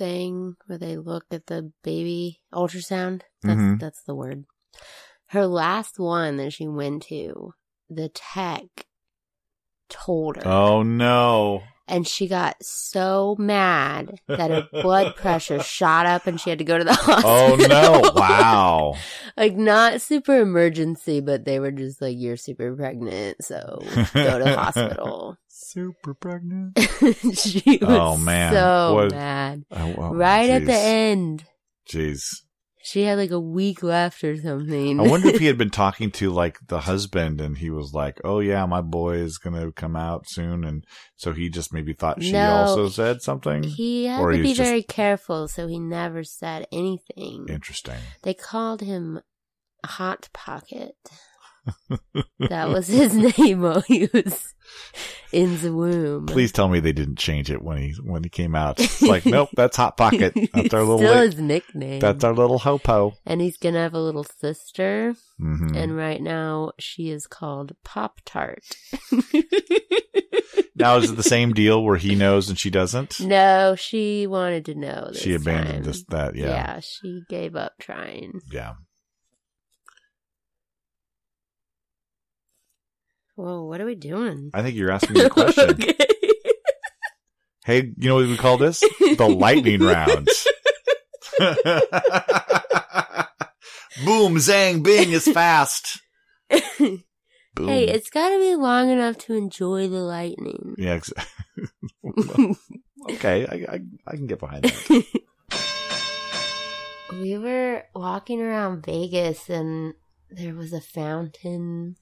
thing 0.00 0.56
where 0.66 0.78
they 0.78 0.96
look 0.96 1.26
at 1.30 1.46
the 1.46 1.72
baby 1.84 2.40
ultrasound. 2.54 3.20
That's 3.42 3.60
Mhm. 3.60 3.78
that's 3.78 4.02
the 4.02 4.14
word. 4.14 4.46
Her 5.26 5.46
last 5.46 5.98
one 5.98 6.38
that 6.38 6.52
she 6.54 6.66
went 6.66 7.02
to, 7.04 7.52
the 7.90 8.08
tech 8.08 8.86
told 9.90 10.36
her. 10.36 10.46
Oh 10.46 10.82
no! 10.82 11.62
And 11.90 12.06
she 12.06 12.28
got 12.28 12.56
so 12.64 13.34
mad 13.38 14.20
that 14.28 14.50
her 14.50 14.68
blood 14.80 15.16
pressure 15.16 15.60
shot 15.62 16.06
up 16.06 16.26
and 16.26 16.40
she 16.40 16.48
had 16.48 16.60
to 16.60 16.64
go 16.64 16.78
to 16.78 16.84
the 16.84 16.94
hospital. 16.94 17.30
Oh 17.40 17.56
no! 17.56 18.12
Wow! 18.14 18.94
like 19.36 19.56
not 19.56 20.00
super 20.00 20.40
emergency, 20.40 21.20
but 21.20 21.44
they 21.44 21.58
were 21.58 21.72
just 21.72 22.00
like, 22.00 22.16
You're 22.16 22.36
super 22.36 22.74
pregnant, 22.76 23.44
so 23.44 23.82
go 24.14 24.38
to 24.38 24.44
the 24.44 24.56
hospital. 24.56 25.36
Super 25.48 26.14
pregnant. 26.14 26.78
she 27.34 27.80
oh, 27.82 27.86
was 27.86 27.98
Oh, 27.98 28.16
man. 28.16 28.52
so 28.52 28.94
What- 28.94 29.10
mad. 29.10 29.64
Oh, 29.70 29.94
oh, 29.98 30.14
right 30.14 30.48
at 30.50 30.64
the 30.64 30.72
end. 30.72 31.44
Jeez. 31.88 32.22
She 32.82 33.02
had 33.02 33.18
like 33.18 33.30
a 33.30 33.38
week 33.38 33.82
left 33.82 34.24
or 34.24 34.36
something. 34.40 34.98
I 35.00 35.02
wonder 35.06 35.28
if 35.28 35.38
he 35.38 35.46
had 35.52 35.58
been 35.58 35.70
talking 35.70 36.10
to 36.12 36.30
like 36.30 36.58
the 36.66 36.80
husband 36.80 37.40
and 37.40 37.58
he 37.58 37.68
was 37.70 37.92
like, 37.92 38.20
"Oh 38.24 38.40
yeah, 38.40 38.64
my 38.66 38.80
boy 38.80 39.16
is 39.16 39.36
gonna 39.38 39.70
come 39.72 39.96
out 39.96 40.24
soon," 40.28 40.64
and 40.64 40.84
so 41.16 41.32
he 41.32 41.50
just 41.50 41.72
maybe 41.74 41.92
thought 41.92 42.22
she 42.22 42.32
No, 42.32 42.50
also 42.50 42.88
said 42.88 43.20
something. 43.20 43.62
he 43.64 44.06
had 44.06 44.20
Or 44.20 44.32
to 44.32 44.38
be 44.42 44.54
just- 44.54 44.60
very 44.60 44.82
careful, 44.82 45.46
so 45.46 45.66
he 45.68 45.78
never 45.78 46.24
said 46.24 46.66
anything. 46.72 47.46
Interesting. 47.50 47.98
They 48.22 48.32
called 48.34 48.80
him 48.80 49.20
Hot 49.84 50.28
Pocket. 50.32 50.96
that 52.38 52.70
was 52.70 52.88
his 52.88 53.14
name 53.38 53.60
while 53.60 53.82
he 53.82 54.08
was 54.14 54.54
in 55.32 55.60
the 55.60 55.72
womb. 55.72 56.26
Please 56.26 56.52
tell 56.52 56.68
me 56.68 56.80
they 56.80 56.92
didn't 56.92 57.18
change 57.18 57.50
it 57.50 57.62
when 57.62 57.78
he 57.78 57.92
when 58.02 58.22
he 58.22 58.28
came 58.30 58.54
out. 58.54 58.80
It's 58.80 59.02
like, 59.02 59.26
nope, 59.26 59.50
that's 59.56 59.76
Hot 59.76 59.96
Pocket. 59.96 60.34
That's 60.52 60.74
our 60.74 60.80
little. 60.82 60.98
Still 60.98 61.22
his 61.22 61.38
nickname. 61.38 62.00
that's 62.00 62.24
our 62.24 62.34
little 62.34 62.58
hopo. 62.58 63.14
and 63.26 63.40
he's 63.40 63.56
gonna 63.56 63.78
have 63.78 63.94
a 63.94 64.00
little 64.00 64.24
sister, 64.24 65.14
hmm 65.38 65.74
and 65.74 65.96
right 65.96 66.20
now 66.20 66.72
she 66.78 67.10
is 67.10 67.26
called 67.26 67.72
Pop 67.84 68.20
Tart. 68.24 68.64
Now 70.76 70.96
is 70.96 71.10
it 71.10 71.16
the 71.16 71.22
same 71.22 71.52
deal 71.52 71.84
where 71.84 71.98
he 71.98 72.14
knows 72.14 72.48
and 72.48 72.58
she 72.58 72.70
doesn't? 72.70 73.20
no, 73.20 73.74
she 73.76 74.26
wanted 74.26 74.64
to 74.64 74.74
know. 74.74 75.08
This 75.12 75.20
she 75.20 75.34
abandoned 75.34 75.74
time. 75.74 75.82
this 75.82 76.04
that. 76.04 76.34
Yeah. 76.36 76.46
yeah, 76.46 76.80
she 76.80 77.22
gave 77.28 77.54
up 77.54 77.74
trying. 77.78 78.40
Yeah. 78.50 78.74
Whoa, 83.40 83.64
what 83.64 83.80
are 83.80 83.86
we 83.86 83.94
doing? 83.94 84.50
I 84.52 84.62
think 84.62 84.76
you're 84.76 84.90
asking 84.90 85.14
me 85.14 85.22
a 85.22 85.30
question. 85.30 85.70
okay. 85.70 85.94
Hey, 87.64 87.92
you 87.96 88.08
know 88.08 88.16
what 88.16 88.26
we 88.26 88.36
call 88.36 88.58
this? 88.58 88.80
The 88.80 89.28
lightning 89.38 89.80
round. 89.80 90.28
Boom, 94.04 94.36
zang, 94.36 94.82
bing 94.82 95.12
is 95.12 95.26
fast. 95.28 96.00
Boom. 96.78 97.68
Hey, 97.68 97.86
it's 97.88 98.10
got 98.10 98.30
to 98.30 98.38
be 98.38 98.54
long 98.56 98.90
enough 98.90 99.18
to 99.18 99.34
enjoy 99.34 99.88
the 99.88 100.00
lightning. 100.00 100.74
yeah. 100.78 100.94
Ex- 100.94 101.12
okay, 103.10 103.46
I, 103.46 103.74
I 103.74 103.80
I 104.06 104.16
can 104.16 104.26
get 104.26 104.40
behind 104.40 104.64
that. 104.64 105.04
we 107.12 107.36
were 107.38 107.84
walking 107.94 108.40
around 108.40 108.84
Vegas 108.86 109.48
and 109.50 109.94
there 110.30 110.54
was 110.54 110.72
a 110.72 110.80
fountain 110.80 111.96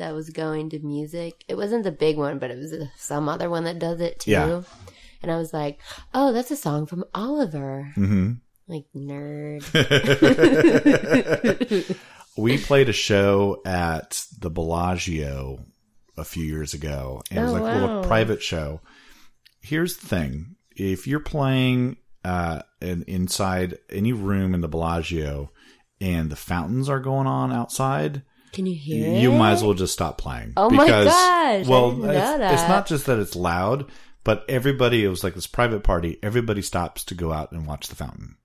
that 0.00 0.14
was 0.14 0.30
going 0.30 0.70
to 0.70 0.78
music. 0.80 1.44
It 1.48 1.56
wasn't 1.56 1.84
the 1.84 1.92
big 1.92 2.16
one, 2.16 2.38
but 2.38 2.50
it 2.50 2.58
was 2.58 2.74
some 2.96 3.28
other 3.28 3.48
one 3.48 3.64
that 3.64 3.78
does 3.78 4.00
it 4.00 4.20
too. 4.20 4.30
Yeah. 4.32 4.62
And 5.22 5.30
I 5.30 5.36
was 5.36 5.52
like, 5.52 5.78
"Oh, 6.12 6.32
that's 6.32 6.50
a 6.50 6.56
song 6.56 6.86
from 6.86 7.04
Oliver." 7.14 7.92
hmm 7.94 8.32
Like 8.66 8.86
nerd. 8.96 9.62
we 12.36 12.58
played 12.58 12.88
a 12.88 12.92
show 12.94 13.60
at 13.64 14.24
the 14.38 14.50
Bellagio 14.50 15.64
a 16.16 16.24
few 16.24 16.44
years 16.44 16.74
ago, 16.74 17.22
and 17.30 17.38
it 17.38 17.42
was 17.42 17.52
Oh, 17.52 17.54
like 17.54 17.74
a 17.74 17.78
little 17.78 18.02
private 18.02 18.42
show. 18.42 18.80
Here's 19.60 19.96
the 19.98 20.06
thing: 20.06 20.56
if 20.74 21.06
you're 21.06 21.20
playing 21.20 21.98
uh, 22.24 22.62
in, 22.80 23.02
inside 23.04 23.78
any 23.90 24.12
room 24.12 24.54
in 24.54 24.62
the 24.62 24.68
Bellagio, 24.68 25.50
and 26.00 26.30
the 26.30 26.36
fountains 26.36 26.88
are 26.88 27.00
going 27.00 27.26
on 27.26 27.52
outside, 27.52 28.22
Can 28.52 28.66
you 28.66 28.74
hear 28.74 29.08
me? 29.12 29.20
you 29.20 29.32
it? 29.32 29.38
might 29.38 29.52
as 29.52 29.62
well 29.62 29.74
just 29.74 29.92
stop 29.92 30.18
playing. 30.18 30.52
Oh 30.56 30.70
my 30.70 30.86
gosh, 30.86 31.66
Well, 31.66 32.04
it's, 32.04 32.52
it's 32.60 32.68
not 32.68 32.86
just 32.86 33.06
that 33.06 33.18
it's 33.18 33.36
loud, 33.36 33.90
but 34.24 34.44
everybody. 34.48 35.04
It 35.04 35.08
was 35.08 35.22
like 35.24 35.34
this 35.34 35.46
private 35.46 35.82
party. 35.82 36.18
Everybody 36.22 36.62
stops 36.62 37.04
to 37.04 37.14
go 37.14 37.32
out 37.32 37.52
and 37.52 37.66
watch 37.66 37.88
the 37.88 37.96
fountain. 37.96 38.36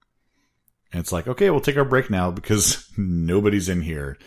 And 0.91 0.99
it's 1.01 1.11
like, 1.11 1.27
okay, 1.27 1.49
we'll 1.49 1.59
take 1.61 1.77
our 1.77 1.83
break 1.85 2.09
now 2.09 2.31
because 2.31 2.87
nobody's 2.97 3.67
in 3.69 3.81
here. 3.81 4.17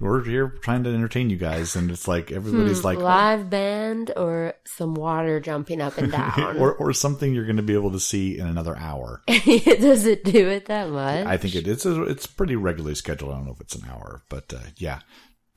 We're 0.00 0.22
here 0.22 0.54
trying 0.62 0.84
to 0.84 0.90
entertain 0.94 1.28
you 1.28 1.36
guys, 1.36 1.74
and 1.74 1.90
it's 1.90 2.06
like 2.06 2.30
everybody's 2.30 2.84
like, 2.84 2.98
Hmm, 2.98 3.02
live 3.04 3.50
band 3.50 4.12
or 4.16 4.54
some 4.64 4.94
water 4.94 5.40
jumping 5.40 5.80
up 5.80 5.98
and 5.98 6.12
down. 6.12 6.56
or 6.58 6.72
or 6.74 6.92
something 6.92 7.34
you're 7.34 7.46
going 7.46 7.56
to 7.56 7.64
be 7.64 7.74
able 7.74 7.90
to 7.90 7.98
see 7.98 8.38
in 8.38 8.46
another 8.46 8.76
hour. 8.76 9.22
Does 9.26 10.06
it 10.06 10.22
do 10.22 10.48
it 10.50 10.66
that 10.66 10.90
much? 10.90 11.26
I 11.26 11.36
think 11.36 11.56
it, 11.56 11.66
it's 11.66 11.84
a, 11.84 12.04
it's 12.04 12.28
pretty 12.28 12.54
regularly 12.54 12.94
scheduled. 12.94 13.32
I 13.32 13.38
don't 13.38 13.46
know 13.46 13.52
if 13.54 13.60
it's 13.60 13.74
an 13.74 13.88
hour, 13.90 14.22
but 14.28 14.52
uh, 14.54 14.60
yeah, 14.76 15.00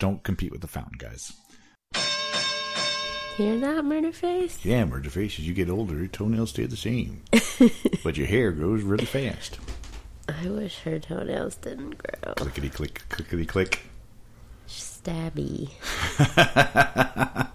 don't 0.02 0.24
compete 0.24 0.52
with 0.52 0.62
the 0.62 0.68
fountain 0.68 0.98
guys. 0.98 1.32
Hear 3.38 3.60
that, 3.60 3.86
murder 3.86 4.12
face? 4.12 4.66
Yeah, 4.66 4.84
murder 4.86 5.12
face. 5.12 5.38
As 5.38 5.48
you 5.48 5.54
get 5.54 5.70
older, 5.70 5.96
your 5.96 6.08
toenails 6.08 6.50
stay 6.50 6.66
the 6.66 6.76
same, 6.76 7.22
but 8.04 8.18
your 8.18 8.26
hair 8.26 8.52
grows 8.52 8.82
really 8.82 9.06
fast. 9.06 9.60
I 10.28 10.50
wish 10.50 10.80
her 10.80 10.98
toenails 10.98 11.56
didn't 11.58 12.00
grow. 12.00 12.34
Clickety 12.34 12.70
click, 12.70 13.04
clickety 13.10 13.46
click. 13.46 13.84
Stabby. 14.68 15.70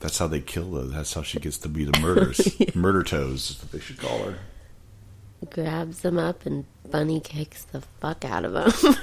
That's 0.00 0.18
how 0.18 0.26
they 0.26 0.40
kill 0.40 0.74
her. 0.74 0.82
That's 0.82 1.14
how 1.14 1.22
she 1.22 1.40
gets 1.40 1.56
to 1.58 1.70
be 1.70 1.84
the 1.84 1.98
murders. 1.98 2.60
Murder 2.74 3.02
toes 3.02 3.50
is 3.52 3.62
what 3.62 3.72
they 3.72 3.80
should 3.80 3.98
call 3.98 4.18
her. 4.24 4.38
Grabs 5.48 6.00
them 6.00 6.18
up 6.18 6.44
and 6.44 6.66
bunny 6.90 7.20
kicks 7.20 7.64
the 7.64 7.80
fuck 8.00 8.22
out 8.26 8.44
of 8.44 8.52
them. 8.52 8.94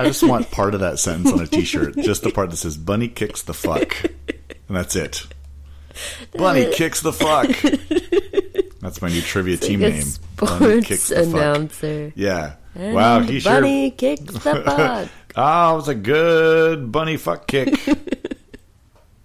I 0.00 0.04
just 0.06 0.22
want 0.22 0.50
part 0.50 0.74
of 0.74 0.80
that 0.80 0.98
sentence 0.98 1.32
on 1.32 1.40
a 1.40 1.46
T-shirt, 1.46 1.96
just 1.98 2.22
the 2.22 2.30
part 2.30 2.50
that 2.50 2.56
says 2.56 2.76
"Bunny 2.76 3.08
kicks 3.08 3.42
the 3.42 3.54
fuck," 3.54 4.02
and 4.04 4.76
that's 4.76 4.96
it. 4.96 5.26
Bunny 6.34 6.70
kicks 6.72 7.00
the 7.02 7.12
fuck. 7.12 7.48
That's 8.80 9.02
my 9.02 9.08
new 9.08 9.20
trivia 9.20 9.56
team 9.58 9.82
a 9.82 9.90
name. 9.90 10.06
Bunny 10.36 10.80
kicks 10.82 11.02
sports 11.04 11.08
the 11.08 11.14
fuck. 11.26 11.34
announcer. 11.34 12.12
Yeah. 12.16 12.54
wow, 12.74 13.18
And 13.18 13.28
he 13.28 13.40
bunny 13.40 13.90
sure. 13.90 13.96
kicks 13.96 14.22
the 14.32 14.38
fuck. 14.64 15.08
Oh, 15.36 15.72
it 15.72 15.76
was 15.76 15.88
a 15.88 15.94
good 15.94 16.90
bunny 16.90 17.16
fuck 17.18 17.46
kick. 17.46 17.74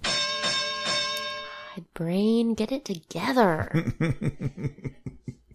God, 0.04 1.86
Brain, 1.94 2.54
get 2.54 2.72
it 2.72 2.84
together. 2.86 3.70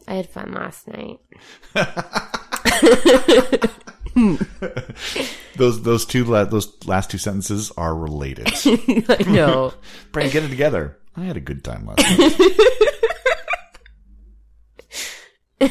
I 0.09 0.15
had 0.15 0.29
fun 0.31 0.53
last 0.53 0.89
night. 0.89 1.21
those 5.57 5.83
those 5.83 6.05
two 6.05 6.25
la- 6.25 6.45
those 6.45 6.73
last 6.87 7.11
two 7.11 7.19
sentences 7.19 7.71
are 7.73 7.95
related. 7.95 8.49
I 8.65 9.25
know. 9.27 9.73
Brain, 10.13 10.31
get 10.31 10.45
it 10.45 10.49
together. 10.49 10.99
I 11.17 11.23
had 11.23 11.37
a 11.37 11.41
good 11.41 11.65
time 11.65 11.87
last 11.87 12.19
night. 12.19 12.37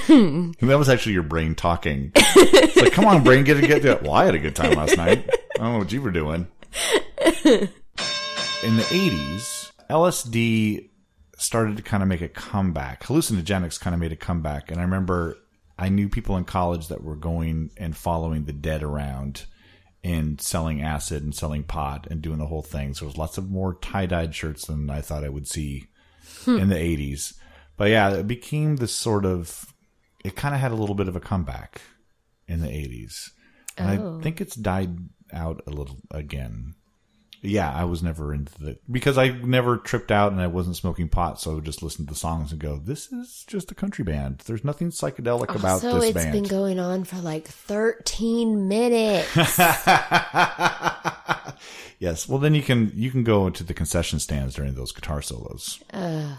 And 0.07 0.53
that 0.59 0.77
was 0.77 0.89
actually 0.89 1.13
your 1.13 1.23
brain 1.23 1.55
talking. 1.55 2.11
It's 2.15 2.75
like, 2.75 2.93
come 2.93 3.05
on, 3.05 3.23
brain, 3.23 3.43
get 3.43 3.57
it 3.57 3.61
together. 3.61 3.99
Well, 4.03 4.13
I 4.13 4.25
had 4.25 4.35
a 4.35 4.39
good 4.39 4.55
time 4.55 4.73
last 4.75 4.95
night. 4.97 5.27
I 5.55 5.63
don't 5.63 5.73
know 5.73 5.79
what 5.79 5.91
you 5.91 6.01
were 6.01 6.11
doing. 6.11 6.47
In 8.61 8.75
the 8.75 8.83
80s, 8.83 9.71
LSD 9.89 10.89
started 11.37 11.77
to 11.77 11.83
kind 11.83 12.03
of 12.03 12.09
make 12.09 12.21
a 12.21 12.29
comeback. 12.29 13.03
Hallucinogenics 13.03 13.79
kind 13.79 13.93
of 13.93 13.99
made 13.99 14.11
a 14.11 14.15
comeback. 14.15 14.69
And 14.69 14.79
I 14.79 14.83
remember 14.83 15.37
I 15.79 15.87
knew 15.87 16.09
people 16.09 16.35
in 16.35 16.43
college 16.43 16.89
that 16.89 17.03
were 17.03 17.15
going 17.15 17.71
and 17.77 17.95
following 17.95 18.43
the 18.43 18.53
dead 18.53 18.83
around 18.83 19.45
and 20.03 20.39
selling 20.41 20.81
acid 20.81 21.23
and 21.23 21.33
selling 21.33 21.63
pot 21.63 22.05
and 22.11 22.21
doing 22.21 22.37
the 22.37 22.47
whole 22.47 22.61
thing. 22.61 22.93
So 22.93 23.05
there 23.05 23.07
was 23.07 23.17
lots 23.17 23.37
of 23.37 23.49
more 23.49 23.75
tie 23.75 24.05
dyed 24.05 24.35
shirts 24.35 24.67
than 24.67 24.89
I 24.89 24.99
thought 24.99 25.23
I 25.23 25.29
would 25.29 25.47
see 25.47 25.87
hmm. 26.43 26.59
in 26.59 26.67
the 26.67 26.75
80s. 26.75 27.33
But 27.77 27.91
yeah, 27.91 28.11
it 28.11 28.27
became 28.27 28.75
this 28.75 28.93
sort 28.93 29.25
of, 29.25 29.73
it 30.25 30.35
kind 30.35 30.53
of 30.53 30.59
had 30.59 30.71
a 30.71 30.75
little 30.75 30.95
bit 30.95 31.07
of 31.07 31.15
a 31.15 31.21
comeback 31.21 31.81
in 32.45 32.59
the 32.59 32.67
80s. 32.67 33.29
And 33.77 34.01
Oh. 34.01 34.19
I 34.19 34.21
think 34.21 34.41
it's 34.41 34.55
died 34.55 34.97
out 35.31 35.61
a 35.65 35.69
little 35.69 35.97
again. 36.11 36.75
Yeah, 37.41 37.71
I 37.73 37.85
was 37.85 38.03
never 38.03 38.33
into 38.33 38.51
the, 38.59 38.77
because 38.91 39.17
I 39.17 39.29
never 39.29 39.77
tripped 39.77 40.11
out 40.11 40.33
and 40.33 40.41
I 40.41 40.47
wasn't 40.47 40.75
smoking 40.75 41.07
pot. 41.07 41.39
So 41.39 41.51
I 41.51 41.53
would 41.55 41.63
just 41.63 41.81
listen 41.81 42.05
to 42.05 42.13
the 42.13 42.19
songs 42.19 42.51
and 42.51 42.59
go, 42.59 42.77
this 42.77 43.11
is 43.11 43.45
just 43.47 43.71
a 43.71 43.75
country 43.75 44.03
band. 44.03 44.39
There's 44.39 44.65
nothing 44.65 44.89
psychedelic 44.89 45.47
oh, 45.49 45.55
about 45.55 45.79
so 45.81 45.95
this 45.95 46.09
it's 46.09 46.15
band. 46.15 46.33
been 46.33 46.43
going 46.43 46.79
on 46.79 47.05
for 47.05 47.17
like 47.17 47.47
13 47.47 48.67
minutes. 48.67 49.37
yes. 51.99 52.27
Well, 52.27 52.39
then 52.39 52.55
you 52.55 52.61
can, 52.61 52.91
you 52.93 53.09
can 53.09 53.23
go 53.23 53.47
into 53.47 53.63
the 53.63 53.73
concession 53.73 54.19
stands 54.19 54.55
during 54.55 54.75
those 54.75 54.91
guitar 54.91 55.21
solos. 55.21 55.81
Ugh. 55.93 56.37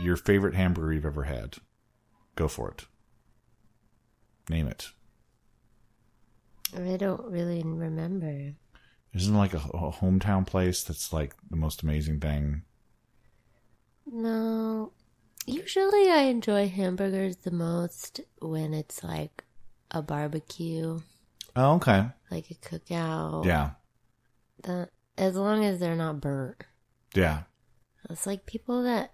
Your 0.00 0.16
favorite 0.16 0.54
hamburger 0.54 0.92
you've 0.92 1.06
ever 1.06 1.24
had. 1.24 1.56
Go 2.36 2.46
for 2.46 2.70
it. 2.70 2.84
Name 4.48 4.68
it. 4.68 4.90
I 6.76 6.96
don't 6.96 7.24
really 7.24 7.62
remember. 7.64 8.52
Isn't 9.16 9.34
like 9.34 9.54
a, 9.54 9.58
a 9.74 9.90
hometown 9.92 10.46
place 10.46 10.82
that's 10.84 11.12
like 11.12 11.34
the 11.50 11.56
most 11.56 11.82
amazing 11.82 12.20
thing? 12.20 12.62
No. 14.06 14.92
Usually 15.46 16.10
I 16.10 16.22
enjoy 16.22 16.68
hamburgers 16.68 17.36
the 17.38 17.50
most 17.50 18.20
when 18.40 18.74
it's 18.74 19.02
like 19.04 19.44
a 19.90 20.02
barbecue, 20.02 20.98
Oh, 21.54 21.74
okay. 21.76 22.08
like 22.30 22.50
a 22.50 22.54
cookout. 22.54 23.44
Yeah. 23.46 23.70
The- 24.62 24.90
as 25.16 25.34
long 25.36 25.64
as 25.64 25.80
they're 25.80 25.96
not 25.96 26.20
burnt. 26.20 26.62
Yeah. 27.14 27.44
It's 28.10 28.26
like 28.26 28.44
people 28.44 28.82
that 28.82 29.12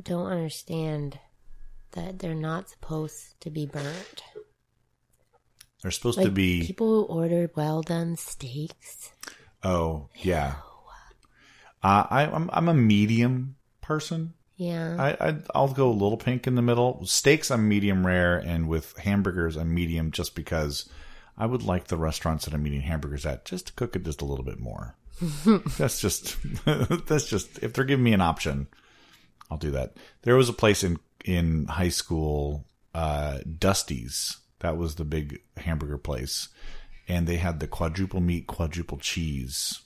don't 0.00 0.26
understand 0.32 1.18
that 1.92 2.18
they're 2.18 2.34
not 2.34 2.70
supposed 2.70 3.38
to 3.40 3.50
be 3.50 3.66
burnt. 3.66 4.22
They're 5.84 5.90
supposed 5.90 6.16
Like 6.16 6.28
to 6.28 6.32
be. 6.32 6.66
people 6.66 6.88
who 6.88 7.12
order 7.14 7.50
well 7.54 7.82
done 7.82 8.16
steaks. 8.16 9.10
Oh, 9.62 10.08
yeah. 10.16 10.54
Uh, 11.82 12.06
I, 12.08 12.24
I'm 12.24 12.48
I'm 12.54 12.70
a 12.70 12.74
medium 12.74 13.56
person. 13.82 14.32
Yeah. 14.56 14.96
I, 14.98 15.28
I 15.28 15.36
I'll 15.54 15.68
go 15.74 15.90
a 15.90 15.92
little 15.92 16.16
pink 16.16 16.46
in 16.46 16.54
the 16.54 16.62
middle. 16.62 17.04
Steaks 17.04 17.50
I'm 17.50 17.68
medium 17.68 18.06
rare, 18.06 18.38
and 18.38 18.66
with 18.66 18.96
hamburgers 18.96 19.56
I'm 19.56 19.74
medium, 19.74 20.10
just 20.10 20.34
because 20.34 20.88
I 21.36 21.44
would 21.44 21.62
like 21.62 21.88
the 21.88 21.98
restaurants 21.98 22.46
that 22.46 22.54
I'm 22.54 22.66
eating 22.66 22.80
hamburgers 22.80 23.26
at 23.26 23.44
just 23.44 23.66
to 23.66 23.72
cook 23.74 23.94
it 23.94 24.04
just 24.04 24.22
a 24.22 24.24
little 24.24 24.44
bit 24.46 24.58
more. 24.58 24.96
that's 25.76 26.00
just 26.00 26.38
that's 26.64 27.26
just 27.28 27.62
if 27.62 27.74
they're 27.74 27.84
giving 27.84 28.04
me 28.04 28.14
an 28.14 28.22
option, 28.22 28.68
I'll 29.50 29.58
do 29.58 29.72
that. 29.72 29.98
There 30.22 30.36
was 30.36 30.48
a 30.48 30.54
place 30.54 30.82
in 30.82 30.98
in 31.26 31.66
high 31.66 31.90
school, 31.90 32.64
uh, 32.94 33.40
Dusty's. 33.58 34.38
That 34.60 34.76
was 34.76 34.94
the 34.94 35.04
big 35.04 35.40
hamburger 35.58 35.98
place, 35.98 36.48
and 37.08 37.26
they 37.26 37.36
had 37.36 37.60
the 37.60 37.66
quadruple 37.66 38.20
meat, 38.20 38.46
quadruple 38.46 38.98
cheese 38.98 39.80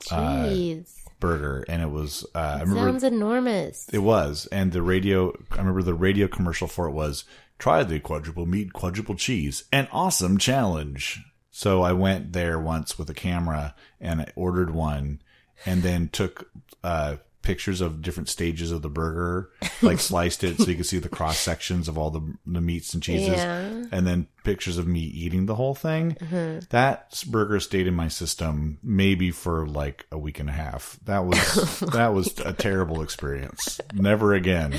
Jeez. 0.00 0.94
burger, 1.18 1.64
and 1.68 1.82
it 1.82 1.90
was. 1.90 2.24
Uh, 2.34 2.38
I 2.38 2.60
remember 2.60 2.90
Sounds 2.90 3.04
enormous. 3.04 3.88
it 3.92 3.98
was, 3.98 4.46
and 4.46 4.72
the 4.72 4.82
radio. 4.82 5.32
I 5.52 5.56
remember 5.56 5.82
the 5.82 5.94
radio 5.94 6.26
commercial 6.28 6.68
for 6.68 6.86
it 6.88 6.92
was 6.92 7.24
try 7.58 7.82
the 7.84 8.00
quadruple 8.00 8.46
meat, 8.46 8.72
quadruple 8.72 9.14
cheese, 9.14 9.64
an 9.72 9.88
awesome 9.92 10.38
challenge. 10.38 11.20
So 11.50 11.82
I 11.82 11.92
went 11.92 12.32
there 12.32 12.58
once 12.58 12.96
with 12.98 13.10
a 13.10 13.14
camera 13.14 13.74
and 14.00 14.22
I 14.22 14.32
ordered 14.34 14.70
one, 14.70 15.20
and 15.66 15.82
then 15.82 16.08
took 16.08 16.50
uh, 16.82 17.16
pictures 17.42 17.80
of 17.80 18.02
different 18.02 18.28
stages 18.28 18.70
of 18.70 18.82
the 18.82 18.88
burger, 18.90 19.50
like 19.82 19.98
sliced 19.98 20.44
it 20.44 20.58
so 20.58 20.66
you 20.66 20.76
could 20.76 20.86
see 20.86 20.98
the 20.98 21.08
cross 21.08 21.38
sections 21.38 21.88
of 21.88 21.96
all 21.96 22.10
the 22.10 22.20
the 22.46 22.60
meats 22.60 22.92
and 22.94 23.02
cheeses, 23.02 23.28
Yeah. 23.38 23.84
and 23.92 24.06
then 24.06 24.26
pictures 24.44 24.76
of 24.78 24.86
me 24.86 25.00
eating 25.00 25.46
the 25.46 25.54
whole 25.54 25.74
thing. 25.74 26.12
Mm-hmm. 26.20 26.66
That 26.70 27.22
burger 27.28 27.58
stayed 27.60 27.86
in 27.86 27.94
my 27.94 28.08
system 28.08 28.78
maybe 28.82 29.30
for 29.30 29.66
like 29.66 30.06
a 30.12 30.18
week 30.18 30.38
and 30.40 30.48
a 30.48 30.52
half. 30.52 30.98
That 31.04 31.24
was 31.24 31.80
that 31.92 32.12
was 32.14 32.38
a 32.40 32.52
terrible 32.52 33.00
experience. 33.02 33.80
Never 33.94 34.34
again. 34.34 34.74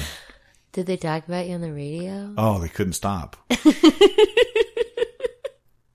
Did 0.71 0.85
they 0.85 0.97
talk 0.97 1.27
about 1.27 1.47
you 1.47 1.55
on 1.55 1.61
the 1.61 1.73
radio? 1.73 2.33
Oh, 2.37 2.59
they 2.59 2.69
couldn't 2.69 2.93
stop. 2.93 3.35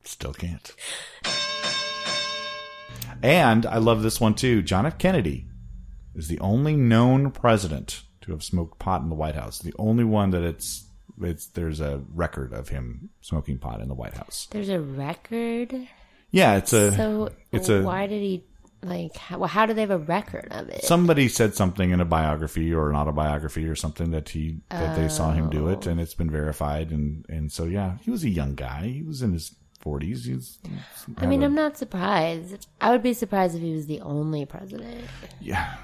Still 0.05 0.33
can't. 0.35 0.73
And 3.23 3.65
I 3.67 3.79
love 3.79 4.03
this 4.03 4.21
one 4.21 4.35
too. 4.35 4.63
John 4.63 4.85
F. 4.87 4.99
Kennedy 4.99 5.46
is 6.17 6.29
the 6.29 6.41
only 6.41 6.75
known 6.77 7.31
president 7.31 8.03
to 8.23 8.33
have 8.33 8.43
smoked 8.43 8.79
pot 8.79 9.03
in 9.03 9.09
the 9.09 9.15
White 9.15 9.35
House. 9.37 9.59
The 9.61 9.75
only 9.79 10.05
one 10.05 10.31
that 10.31 10.43
it's 10.43 10.85
it's 11.23 11.47
there's 11.47 11.81
a 11.81 12.03
record 12.13 12.53
of 12.53 12.69
him 12.71 13.11
smoking 13.21 13.59
pot 13.59 13.81
in 13.81 13.89
the 13.89 13.95
White 13.95 14.15
House. 14.15 14.49
There's 14.51 14.69
a 14.69 14.81
record. 14.81 15.75
Yeah, 16.31 16.57
it's 16.57 16.73
a 16.73 16.93
So 16.93 17.31
it's 17.53 17.69
a 17.69 17.83
why 17.83 18.07
did 18.07 18.21
he 18.23 18.45
Like, 18.83 19.17
how, 19.17 19.39
well, 19.39 19.49
how 19.49 19.65
do 19.67 19.73
they 19.75 19.81
have 19.81 19.91
a 19.91 19.99
record 19.99 20.49
of 20.51 20.69
it? 20.69 20.85
Somebody 20.85 21.29
said 21.29 21.55
something 21.55 21.91
in 21.91 22.01
a 22.01 22.05
biography 22.05 22.73
or 22.75 22.91
an 22.91 22.97
autobiography 22.97 23.67
or 23.67 23.75
something 23.75 24.11
that 24.11 24.29
he 24.31 24.61
that 24.71 24.97
they 24.97 25.09
saw 25.09 25.33
him 25.33 25.49
do 25.51 25.69
Oh. 25.69 25.73
it, 25.73 25.87
and 25.87 26.01
it's 26.01 26.15
been 26.15 26.31
verified. 26.31 26.91
And 26.91 27.25
and 27.29 27.51
so 27.51 27.65
yeah, 27.65 27.97
he 28.03 28.11
was 28.11 28.23
a 28.25 28.29
young 28.31 28.55
guy. 28.55 28.87
He 28.89 29.03
was 29.03 29.23
in 29.23 29.33
his 29.33 29.55
forties. 29.81 30.25
He 30.27 30.35
was. 30.35 30.59
I 31.17 31.27
mean, 31.27 31.43
I'm 31.43 31.55
not 31.55 31.79
surprised. 31.79 32.67
I 32.81 32.91
would 32.91 33.03
be 33.03 33.15
surprised 33.15 33.55
if 33.57 33.63
he 33.63 33.73
was 33.73 33.87
the 33.87 34.01
only 34.03 34.45
president. 34.45 35.05
yeah. 35.41 35.75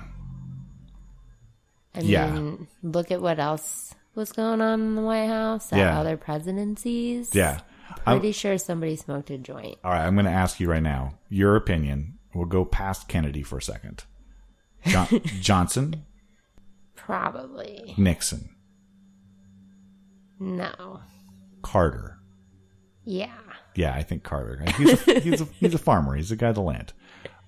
I 1.95 2.01
Yeah. 2.01 2.31
mean, 2.33 2.69
look 2.83 3.11
at 3.11 3.21
what 3.21 3.39
else 3.39 3.95
was 4.15 4.33
going 4.33 4.61
on 4.61 4.81
in 4.81 4.95
the 4.95 5.03
White 5.03 5.27
House 5.29 5.73
at 5.73 5.79
Yeah. 5.79 5.99
other 5.99 6.17
presidencies. 6.17 7.35
Yeah. 7.35 7.61
I'm- 8.07 8.19
Pretty 8.19 8.33
sure 8.33 8.57
somebody 8.59 8.97
smoked 8.97 9.31
a 9.31 9.39
joint. 9.39 9.79
All 9.85 9.91
right, 9.93 10.05
I'm 10.07 10.15
going 10.15 10.25
to 10.27 10.31
ask 10.33 10.59
you 10.61 10.69
right 10.71 10.83
now 10.83 11.15
your 11.29 11.57
opinion. 11.57 12.19
We'll 12.35 12.47
go 12.47 12.65
past 12.65 13.09
Kennedy 13.09 13.43
for 13.43 13.59
a 13.59 13.63
second. 13.63 14.05
John- 14.87 15.09
Johnson, 15.41 16.05
Probably. 16.97 17.95
Nixon, 17.99 18.49
No. 20.41 21.01
Carter. 21.63 22.19
Yeah. 23.05 23.37
Yeah, 23.75 23.95
I 23.95 24.03
think 24.03 24.23
Carter. 24.23 24.65
He's 24.77 25.09
a, 25.09 25.21
he's 25.21 25.41
a, 25.41 25.45
he's 25.45 25.75
a 25.75 25.79
farmer. 25.79 26.15
He's 26.15 26.31
a 26.33 26.37
guy 26.37 26.49
of 26.49 26.55
the 26.55 26.63
land. 26.63 26.93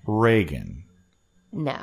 Reagan. 0.07 0.85
No. 1.53 1.83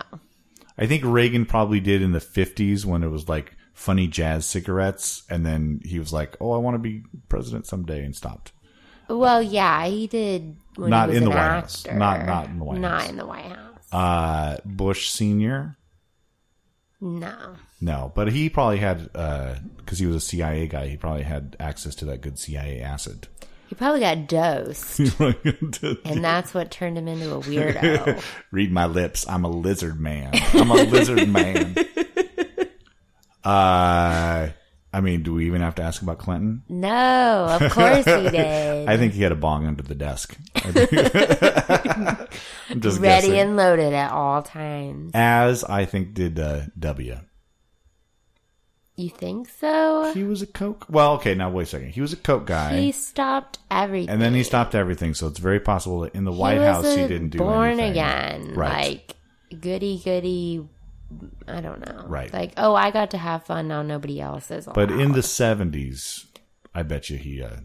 I 0.78 0.86
think 0.88 1.04
Reagan 1.06 1.46
probably 1.46 1.80
did 1.80 2.02
in 2.02 2.12
the 2.12 2.20
50s 2.20 2.86
when 2.86 3.04
it 3.04 3.10
was 3.10 3.28
like 3.30 3.56
funny 3.74 4.08
jazz 4.08 4.46
cigarettes. 4.46 5.24
And 5.30 5.46
then 5.46 5.82
he 5.84 6.00
was 6.00 6.12
like, 6.14 6.36
oh, 6.40 6.52
I 6.52 6.58
want 6.58 6.76
to 6.76 6.80
be 6.80 7.04
president 7.30 7.68
someday 7.68 8.04
and 8.04 8.16
stopped. 8.16 8.52
Well, 9.10 9.42
yeah, 9.44 9.86
he 9.88 10.08
did. 10.08 10.56
When 10.76 10.90
Not 10.90 11.10
he 11.10 11.14
was 11.16 11.18
in 11.18 11.24
the 11.26 11.30
White 11.32 11.38
House. 11.38 11.86
Not- 11.88 12.26
not 12.26 12.46
in 12.48 12.60
the 12.60 12.64
White 12.66 12.80
Not 12.80 13.02
House. 13.02 13.10
in 13.10 13.18
the 13.18 13.26
White 13.26 13.46
House. 13.52 13.68
Uh, 13.92 14.58
Bush 14.64 15.10
Sr. 15.10 15.76
no. 17.00 17.56
No, 17.84 18.12
but 18.14 18.32
he 18.32 18.48
probably 18.48 18.78
had, 18.78 19.12
because 19.12 19.98
he 19.98 20.06
was 20.06 20.16
a 20.16 20.20
CIA 20.22 20.68
guy, 20.68 20.88
he 20.88 20.98
probably 20.98 21.24
had 21.24 21.56
access 21.60 21.96
to 21.96 22.06
that 22.06 22.22
good 22.22 22.38
CIA 22.38 22.80
acid. 22.80 23.28
He 23.72 23.76
probably 23.76 24.02
got 24.02 24.28
dosed, 24.28 25.00
and 25.00 26.22
that's 26.22 26.54
what 26.54 26.72
turned 26.72 26.98
him 26.98 27.08
into 27.08 27.34
a 27.34 27.40
weirdo. 27.40 28.22
Read 28.52 28.70
my 28.70 28.86
lips. 28.86 29.26
I'm 29.30 29.46
a 29.46 29.50
lizard 29.50 29.98
man. 29.98 30.32
I'm 30.54 30.70
a 30.72 30.84
lizard 30.84 31.30
man. 31.30 31.76
Uh, 33.44 34.50
I 34.94 35.02
mean, 35.02 35.24
do 35.24 35.34
we 35.34 35.48
even 35.48 35.62
have 35.62 35.74
to 35.76 35.82
ask 35.82 36.02
about 36.04 36.20
Clinton? 36.20 36.62
no, 36.70 37.48
of 37.50 37.72
course 37.72 38.06
he 38.06 38.30
did. 38.30 38.88
I 38.88 38.98
think 38.98 39.14
he 39.14 39.24
had 39.24 39.32
a 39.32 39.36
bong 39.36 39.66
under 39.66 39.82
the 39.82 39.96
desk. 39.96 40.38
I'm 40.54 40.74
just 42.80 43.00
Ready 43.00 43.30
guessing. 43.30 43.40
and 43.40 43.56
loaded 43.58 43.94
at 43.94 44.12
all 44.12 44.44
times. 44.44 45.12
As 45.16 45.64
I 45.64 45.86
think 45.86 46.14
did 46.14 46.40
uh, 46.40 46.62
W. 46.78 47.18
You 49.02 49.10
think 49.10 49.50
so? 49.50 50.12
He 50.14 50.24
was 50.24 50.42
a 50.42 50.48
coke. 50.48 50.86
Well, 50.90 51.14
okay. 51.14 51.34
Now 51.36 51.50
wait 51.50 51.64
a 51.64 51.66
second. 51.66 51.90
He 51.90 52.02
was 52.02 52.14
a 52.14 52.18
coke 52.18 52.46
guy, 52.46 52.78
He 52.80 52.92
stopped 52.92 53.60
everything. 53.70 54.10
and 54.10 54.22
then 54.22 54.34
he 54.34 54.44
stopped 54.44 54.76
everything. 54.76 55.14
So 55.14 55.28
it's 55.28 55.40
very 55.40 55.60
possible 55.60 56.02
that 56.02 56.14
in 56.16 56.24
the 56.24 56.32
He 56.32 56.38
White 56.38 56.62
House 56.62 56.86
he 56.88 57.08
didn't 57.08 57.30
do 57.30 57.40
born 57.40 57.80
anything. 57.80 57.92
again, 57.92 58.54
Right. 58.54 59.04
like 59.52 59.62
goody 59.62 60.00
goody. 60.04 60.68
I 61.48 61.60
don't 61.62 61.86
know. 61.86 62.06
Right. 62.08 62.32
Like, 62.32 62.54
oh, 62.58 62.74
I 62.74 62.92
got 62.92 63.12
to 63.12 63.18
have 63.18 63.44
fun 63.46 63.68
now. 63.68 63.82
Nobody 63.82 64.22
else 64.22 64.50
is. 64.52 64.66
But 64.74 64.92
in 64.92 65.12
the 65.12 65.24
seventies, 65.24 66.26
I 66.74 66.84
bet 66.84 67.10
you 67.10 67.18
he 67.18 67.42
uh, 67.44 67.58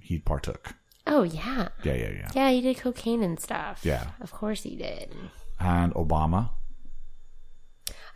he 0.00 0.18
partook. 0.18 0.74
oh 1.06 1.22
yeah, 1.22 1.68
Yeah, 1.84 1.94
yeah, 1.94 2.08
yeah. 2.10 2.30
yeah, 2.34 2.50
he 2.50 2.60
did 2.62 2.78
cocaine 2.78 3.22
and 3.22 3.38
stuff. 3.38 3.80
Yeah. 3.84 4.06
of 4.20 4.32
course 4.32 4.62
he 4.64 4.74
did. 4.76 5.14
And 5.60 5.92
Obama. 5.94 6.50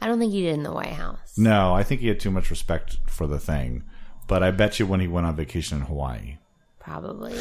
I 0.01 0.07
don't 0.07 0.19
think 0.19 0.33
he 0.33 0.43
did 0.43 0.55
in 0.55 0.63
the 0.63 0.73
White 0.73 0.93
House. 0.93 1.37
No, 1.37 1.75
I 1.75 1.83
think 1.83 2.01
he 2.01 2.09
had 2.09 2.21
too 2.21 2.31
much 2.31 2.51
respect 2.51 2.99
for 3.07 3.27
the 3.27 3.39
thing. 3.39 3.83
But 4.27 4.43
I 4.43 4.51
bet 4.51 4.79
you 4.79 4.87
when 4.87 5.01
he 5.01 5.09
went 5.09 5.27
on 5.27 5.35
vacation 5.37 5.79
in 5.79 5.85
Hawaii, 5.85 6.37
Probably. 6.79 7.33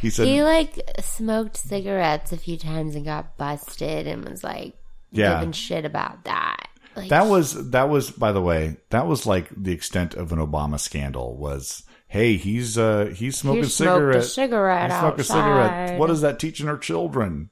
he 0.00 0.10
said, 0.10 0.26
he 0.26 0.42
like 0.42 0.78
smoked 1.00 1.56
cigarettes 1.56 2.32
a 2.32 2.36
few 2.36 2.56
times 2.56 2.94
and 2.94 3.04
got 3.04 3.36
busted 3.36 4.06
and 4.06 4.24
was 4.28 4.42
like 4.42 4.74
Yeah. 5.10 5.34
giving 5.38 5.52
shit 5.52 5.84
about 5.84 6.24
that. 6.24 6.68
Like, 6.96 7.08
That 7.10 7.26
was 7.26 7.70
that 7.70 7.88
was 7.88 8.10
by 8.10 8.32
the 8.32 8.40
way 8.42 8.76
that 8.90 9.06
was 9.06 9.26
like 9.26 9.48
the 9.56 9.72
extent 9.72 10.14
of 10.14 10.32
an 10.32 10.38
Obama 10.38 10.78
scandal 10.78 11.36
was 11.36 11.84
hey 12.08 12.36
he's 12.36 12.76
uh 12.76 13.12
he's 13.16 13.38
smoking 13.38 13.64
a 13.64 13.66
cigarette 13.66 14.16
he 14.22 14.28
smoked 14.28 15.20
a 15.20 15.24
cigarette 15.24 15.98
what 15.98 16.10
is 16.10 16.20
that 16.20 16.38
teaching 16.38 16.68
our 16.68 16.76
children 16.76 17.48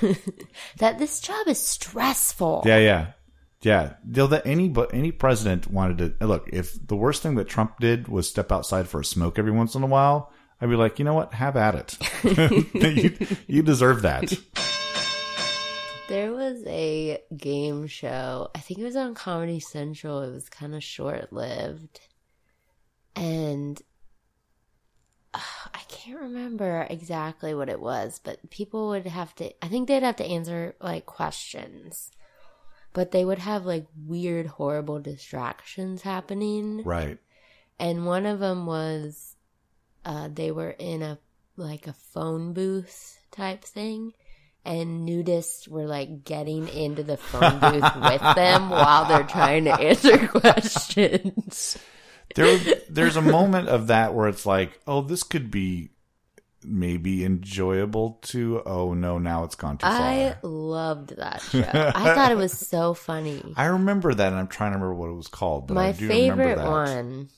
that 0.78 0.98
this 0.98 1.20
job 1.20 1.46
is 1.48 1.58
stressful. 1.58 2.62
yeah 2.66 2.78
yeah 2.78 3.06
yeah 3.62 3.94
They'll 4.04 4.28
that 4.28 4.46
any 4.46 4.68
but 4.68 4.92
any 4.94 5.10
president 5.12 5.70
wanted 5.70 6.18
to 6.18 6.26
look 6.26 6.48
if 6.52 6.74
the 6.86 6.96
worst 6.96 7.22
thing 7.22 7.34
that 7.36 7.48
Trump 7.48 7.78
did 7.80 8.08
was 8.08 8.28
step 8.28 8.52
outside 8.52 8.88
for 8.88 9.00
a 9.00 9.04
smoke 9.04 9.38
every 9.38 9.52
once 9.52 9.74
in 9.74 9.82
a 9.82 9.86
while 9.86 10.32
I'd 10.60 10.68
be 10.68 10.76
like 10.76 10.98
you 10.98 11.04
know 11.04 11.14
what 11.14 11.34
have 11.34 11.56
at 11.56 11.74
it 11.74 11.98
you, 12.74 13.36
you 13.46 13.62
deserve 13.62 14.02
that 14.02 14.32
There 16.06 16.32
was 16.32 16.62
a 16.66 17.18
game 17.34 17.86
show. 17.86 18.50
I 18.54 18.58
think 18.58 18.78
it 18.78 18.84
was 18.84 18.94
on 18.94 19.14
Comedy 19.14 19.58
Central. 19.58 20.20
It 20.20 20.30
was 20.32 20.50
kind 20.50 20.74
of 20.74 20.84
short 20.84 21.32
lived. 21.32 21.98
And 23.16 23.80
I 25.34 25.80
can't 25.88 26.20
remember 26.20 26.86
exactly 26.88 27.54
what 27.54 27.68
it 27.68 27.80
was, 27.80 28.20
but 28.22 28.50
people 28.50 28.88
would 28.88 29.06
have 29.06 29.34
to, 29.36 29.52
I 29.64 29.68
think 29.68 29.88
they'd 29.88 30.02
have 30.02 30.16
to 30.16 30.24
answer 30.24 30.74
like 30.80 31.06
questions. 31.06 32.10
But 32.92 33.10
they 33.10 33.24
would 33.24 33.40
have 33.40 33.66
like 33.66 33.86
weird, 34.06 34.46
horrible 34.46 35.00
distractions 35.00 36.02
happening. 36.02 36.84
right 36.84 37.18
And 37.78 38.06
one 38.06 38.26
of 38.26 38.38
them 38.38 38.66
was 38.66 39.34
uh, 40.04 40.28
they 40.32 40.52
were 40.52 40.70
in 40.70 41.02
a 41.02 41.18
like 41.56 41.86
a 41.86 41.92
phone 41.92 42.52
booth 42.52 43.18
type 43.30 43.64
thing. 43.64 44.12
And 44.64 45.06
nudists 45.06 45.68
were 45.68 45.84
like 45.86 46.24
getting 46.24 46.68
into 46.68 47.02
the 47.02 47.18
phone 47.18 47.58
booth 47.58 47.96
with 47.96 48.34
them 48.34 48.70
while 48.70 49.04
they're 49.04 49.24
trying 49.24 49.64
to 49.64 49.72
answer 49.72 50.26
questions. 50.28 51.76
There 52.34 52.58
there's 52.88 53.16
a 53.16 53.22
moment 53.22 53.68
of 53.68 53.88
that 53.88 54.14
where 54.14 54.28
it's 54.28 54.46
like 54.46 54.80
oh 54.86 55.00
this 55.00 55.22
could 55.22 55.50
be 55.50 55.90
maybe 56.62 57.24
enjoyable 57.24 58.18
to 58.22 58.62
oh 58.64 58.94
no 58.94 59.18
now 59.18 59.44
it's 59.44 59.54
gone 59.54 59.76
too 59.76 59.86
far 59.86 59.92
I 59.92 60.36
loved 60.42 61.16
that 61.16 61.42
show. 61.50 61.60
I 61.60 62.14
thought 62.14 62.32
it 62.32 62.38
was 62.38 62.52
so 62.52 62.94
funny. 62.94 63.52
I 63.56 63.66
remember 63.66 64.14
that, 64.14 64.28
and 64.28 64.36
I'm 64.36 64.48
trying 64.48 64.72
to 64.72 64.78
remember 64.78 64.94
what 64.94 65.10
it 65.10 65.14
was 65.14 65.28
called. 65.28 65.66
But 65.66 65.76
I 65.76 65.86
My 65.88 65.92
do 65.92 66.08
remember 66.08 66.42
favorite 66.44 66.56
that. 66.56 66.70
one 66.70 67.28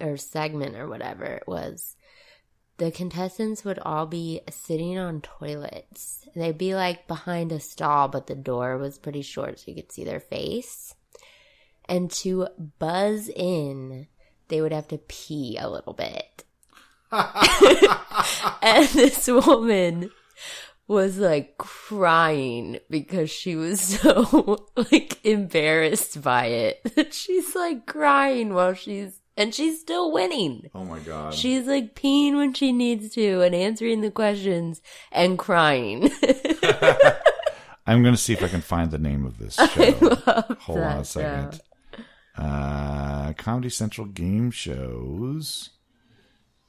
or 0.00 0.16
segment 0.16 0.76
or 0.76 0.88
whatever 0.88 1.24
it 1.24 1.44
was 1.46 1.94
the 2.76 2.90
contestants 2.90 3.64
would 3.64 3.78
all 3.78 4.06
be 4.06 4.40
sitting 4.50 4.98
on 4.98 5.20
toilets. 5.20 6.26
They'd 6.34 6.58
be 6.58 6.74
like 6.74 7.06
behind 7.06 7.52
a 7.52 7.60
stall, 7.60 8.08
but 8.08 8.26
the 8.26 8.34
door 8.34 8.78
was 8.78 8.98
pretty 8.98 9.22
short 9.22 9.60
so 9.60 9.64
you 9.68 9.76
could 9.76 9.92
see 9.92 10.04
their 10.04 10.20
face. 10.20 10.94
And 11.88 12.10
to 12.12 12.48
buzz 12.78 13.28
in, 13.28 14.08
they 14.48 14.60
would 14.60 14.72
have 14.72 14.88
to 14.88 14.98
pee 14.98 15.56
a 15.58 15.68
little 15.68 15.92
bit. 15.92 16.44
and 18.62 18.88
this 18.88 19.26
woman 19.28 20.10
was 20.86 21.18
like 21.18 21.56
crying 21.58 22.78
because 22.90 23.30
she 23.30 23.56
was 23.56 23.80
so 24.00 24.66
like 24.76 25.24
embarrassed 25.24 26.22
by 26.22 26.46
it. 26.46 27.14
she's 27.14 27.54
like 27.54 27.86
crying 27.86 28.54
while 28.54 28.74
she's 28.74 29.20
and 29.36 29.54
she's 29.54 29.80
still 29.80 30.12
winning. 30.12 30.70
Oh 30.74 30.84
my 30.84 31.00
god! 31.00 31.34
She's 31.34 31.66
like 31.66 31.96
peeing 31.96 32.36
when 32.36 32.54
she 32.54 32.70
needs 32.70 33.14
to 33.14 33.40
and 33.40 33.54
answering 33.54 34.00
the 34.00 34.10
questions 34.10 34.80
and 35.10 35.38
crying. 35.38 36.10
I'm 37.86 38.02
going 38.02 38.14
to 38.14 38.20
see 38.20 38.32
if 38.32 38.42
I 38.42 38.48
can 38.48 38.60
find 38.60 38.90
the 38.90 38.98
name 38.98 39.26
of 39.26 39.38
this 39.38 39.56
show. 39.56 39.92
Hold 40.60 40.78
on 40.78 40.92
a 40.92 40.98
that 40.98 41.06
second. 41.06 41.60
Uh, 42.36 43.32
Comedy 43.34 43.70
Central 43.70 44.06
game 44.06 44.50
shows. 44.50 45.70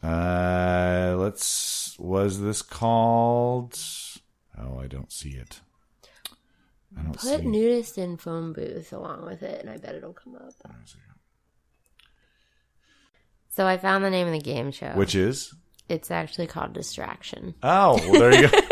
Uh, 0.03 1.16
let's. 1.18 1.97
Was 1.99 2.41
this 2.41 2.61
called? 2.61 3.80
Oh, 4.57 4.80
I 4.80 4.88
don't 4.88 5.11
see 5.11 5.32
it. 5.32 5.61
I 6.97 7.01
don't 7.01 7.13
Put 7.13 7.22
see. 7.22 7.38
nudist 7.45 7.97
in 7.97 8.18
phone 8.18 8.53
booth 8.53 8.93
along 8.93 9.26
with 9.26 9.43
it 9.43 9.59
and 9.59 9.70
I 9.70 9.78
bet 9.78 9.95
it'll 9.95 10.13
come 10.13 10.36
up. 10.36 10.53
So 13.49 13.68
I 13.68 13.78
found 13.78 14.03
the 14.05 14.09
name 14.09 14.28
of 14.28 14.34
the 14.34 14.39
game 14.39 14.72
show. 14.72 14.91
Which 14.91 15.16
is? 15.16 15.53
it's 15.89 16.09
actually 16.09 16.47
called 16.47 16.74
Distraction. 16.74 17.53
Oh, 17.61 17.95
well, 18.09 18.20
there 18.20 18.41
you 18.41 18.49
go. 18.49 18.59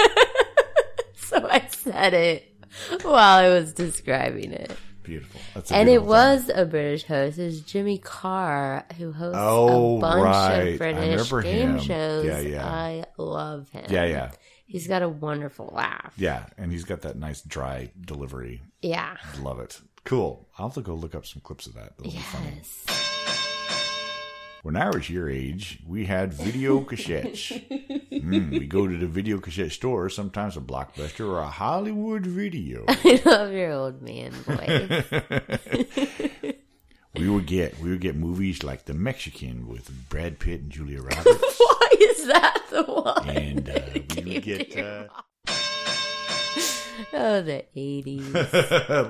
So 1.16 1.48
I 1.50 1.66
said 1.68 2.14
it 2.14 2.54
while 3.02 3.16
I 3.18 3.50
was 3.50 3.74
describing 3.74 4.52
it. 4.52 4.72
Beautiful. 5.04 5.40
That's 5.54 5.72
a 5.72 5.76
And 5.76 5.90
it 5.90 5.92
beautiful 6.02 6.14
thing. 6.14 6.38
was 6.38 6.50
a 6.56 6.66
British 6.66 7.04
host. 7.04 7.38
It 7.38 7.46
was 7.46 7.62
Jimmy 7.62 7.98
Carr 7.98 8.86
who 8.98 9.12
hosts 9.12 9.38
Oh, 9.40 9.98
a 9.98 10.02
bunch 10.02 10.24
right. 10.24 10.60
Of 10.74 10.78
British 10.80 11.30
game 11.44 11.70
him. 11.72 11.80
shows. 11.80 12.26
Yeah, 12.26 12.40
yeah. 12.40 12.66
I 12.66 13.06
love 13.18 13.70
him. 13.70 13.86
Yeah, 13.90 14.06
yeah. 14.06 14.32
He's 14.66 14.88
got 14.88 15.02
a 15.04 15.10
wonderful 15.10 15.72
laugh. 15.76 16.14
Yeah, 16.18 16.46
and 16.58 16.72
he's 16.72 16.84
got 16.86 17.02
that 17.02 17.16
nice 17.18 17.42
dry 17.42 17.92
delivery. 18.00 18.62
Yeah. 18.82 19.18
I 19.36 19.38
love 19.42 19.60
it. 19.60 19.80
Cool. 20.04 20.48
I'll 20.58 20.68
have 20.68 20.76
to 20.76 20.82
go 20.82 20.96
look 20.96 21.16
up 21.16 21.26
some 21.26 21.42
clips 21.42 21.68
of 21.68 21.76
that. 21.76 21.96
That'll 21.98 22.12
be 22.12 22.18
funny. 22.20 22.54
Yes. 22.58 22.86
When 24.64 24.78
I 24.78 24.90
was 24.90 25.10
your 25.10 25.30
age, 25.30 25.80
we 25.86 26.06
had 26.06 26.34
video 26.34 26.80
cassettes. 26.90 27.52
Mm, 28.12 28.52
we 28.52 28.66
go 28.66 28.88
to 28.88 28.98
the 28.98 29.08
video 29.08 29.38
cassette 29.40 29.74
store, 29.74 30.10
sometimes 30.10 30.56
a 30.56 30.62
Blockbuster 30.62 31.28
or 31.28 31.40
a 31.40 31.50
Hollywood 31.50 32.26
Video. 32.26 32.86
I 32.88 33.22
love 33.26 33.52
your 33.52 33.72
old 33.74 34.02
man 34.02 34.32
voice. 34.48 35.04
We 37.16 37.30
would 37.30 37.46
get 37.46 37.78
we 37.80 37.90
would 37.92 38.00
get 38.02 38.16
movies 38.16 38.64
like 38.64 38.86
The 38.86 38.94
Mexican 38.94 39.68
with 39.68 39.92
Brad 40.10 40.40
Pitt 40.40 40.62
and 40.62 40.72
Julia 40.72 41.02
Roberts, 41.02 41.60
Why 41.60 41.90
is 42.00 42.26
that 42.28 42.64
the 42.72 42.84
one? 42.84 43.30
and 43.30 43.70
uh, 43.70 43.82
we 44.24 44.34
would 44.36 44.44
get. 44.44 44.78
Uh, 44.78 45.08
Oh, 47.12 47.42
the 47.42 47.66
80s. 47.76 48.34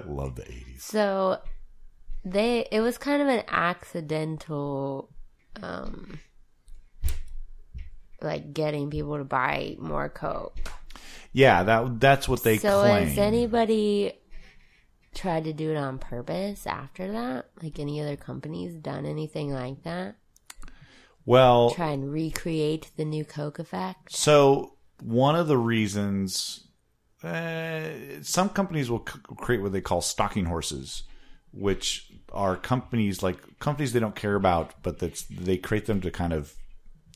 love 0.07 0.35
the 0.35 0.43
eighties. 0.49 0.83
So 0.83 1.39
they 2.25 2.65
it 2.71 2.81
was 2.81 2.97
kind 2.97 3.21
of 3.21 3.27
an 3.27 3.43
accidental 3.47 5.09
um 5.61 6.19
like 8.21 8.53
getting 8.53 8.89
people 8.89 9.17
to 9.17 9.23
buy 9.23 9.75
more 9.79 10.09
coke. 10.09 10.57
Yeah, 11.33 11.63
that 11.63 11.99
that's 11.99 12.29
what 12.29 12.43
they 12.43 12.57
so 12.57 12.81
claim. 12.81 13.07
has 13.07 13.17
anybody 13.17 14.13
tried 15.13 15.43
to 15.45 15.53
do 15.53 15.71
it 15.71 15.77
on 15.77 15.99
purpose 15.99 16.65
after 16.67 17.11
that? 17.11 17.47
Like 17.61 17.79
any 17.79 18.01
other 18.01 18.15
companies 18.15 18.75
done 18.75 19.05
anything 19.05 19.51
like 19.53 19.83
that? 19.83 20.15
well, 21.25 21.71
Try 21.71 21.91
and 21.91 22.11
recreate 22.11 22.91
the 22.97 23.05
new 23.05 23.23
coke 23.23 23.57
effect? 23.57 24.11
So 24.11 24.73
one 25.01 25.35
of 25.35 25.47
the 25.47 25.57
reasons, 25.57 26.67
uh, 27.23 27.89
some 28.21 28.49
companies 28.49 28.89
will 28.91 29.05
c- 29.07 29.19
create 29.37 29.61
what 29.61 29.71
they 29.71 29.79
call 29.81 30.01
stalking 30.01 30.45
horses, 30.45 31.03
which 31.53 32.11
are 32.33 32.55
companies 32.57 33.21
like 33.21 33.59
companies 33.59 33.93
they 33.93 33.99
don't 33.99 34.15
care 34.15 34.35
about, 34.35 34.73
but 34.81 34.99
that's 34.99 35.23
they 35.23 35.57
create 35.57 35.85
them 35.85 36.01
to 36.01 36.11
kind 36.11 36.33
of 36.33 36.55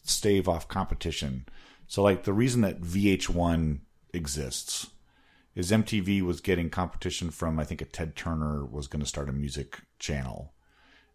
stave 0.03 0.47
off 0.47 0.67
competition. 0.67 1.45
So 1.87 2.03
like 2.03 2.23
the 2.23 2.33
reason 2.33 2.61
that 2.61 2.81
VH1 2.81 3.79
exists 4.13 4.87
is 5.55 5.71
MTV 5.71 6.21
was 6.21 6.41
getting 6.41 6.69
competition 6.69 7.31
from 7.31 7.59
I 7.59 7.63
think 7.63 7.81
a 7.81 7.85
Ted 7.85 8.15
Turner 8.15 8.65
was 8.65 8.87
going 8.87 9.01
to 9.01 9.07
start 9.07 9.29
a 9.29 9.33
music 9.33 9.81
channel, 9.99 10.53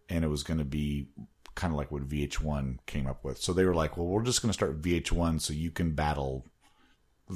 and 0.09 0.25
it 0.25 0.29
was 0.29 0.43
going 0.43 0.59
to 0.59 0.65
be 0.65 1.09
kind 1.55 1.73
of 1.73 1.77
like 1.77 1.93
what 1.93 2.09
VH1 2.09 2.79
came 2.87 3.07
up 3.07 3.25
with. 3.25 3.39
So 3.39 3.53
they 3.53 3.65
were 3.65 3.75
like, 3.75 3.97
well, 3.97 4.07
we're 4.07 4.23
just 4.23 4.43
going 4.43 4.51
to 4.51 4.55
start 4.55 4.81
VH1 4.83 5.41
so 5.41 5.53
you 5.53 5.71
can 5.71 5.93
battle 5.93 6.47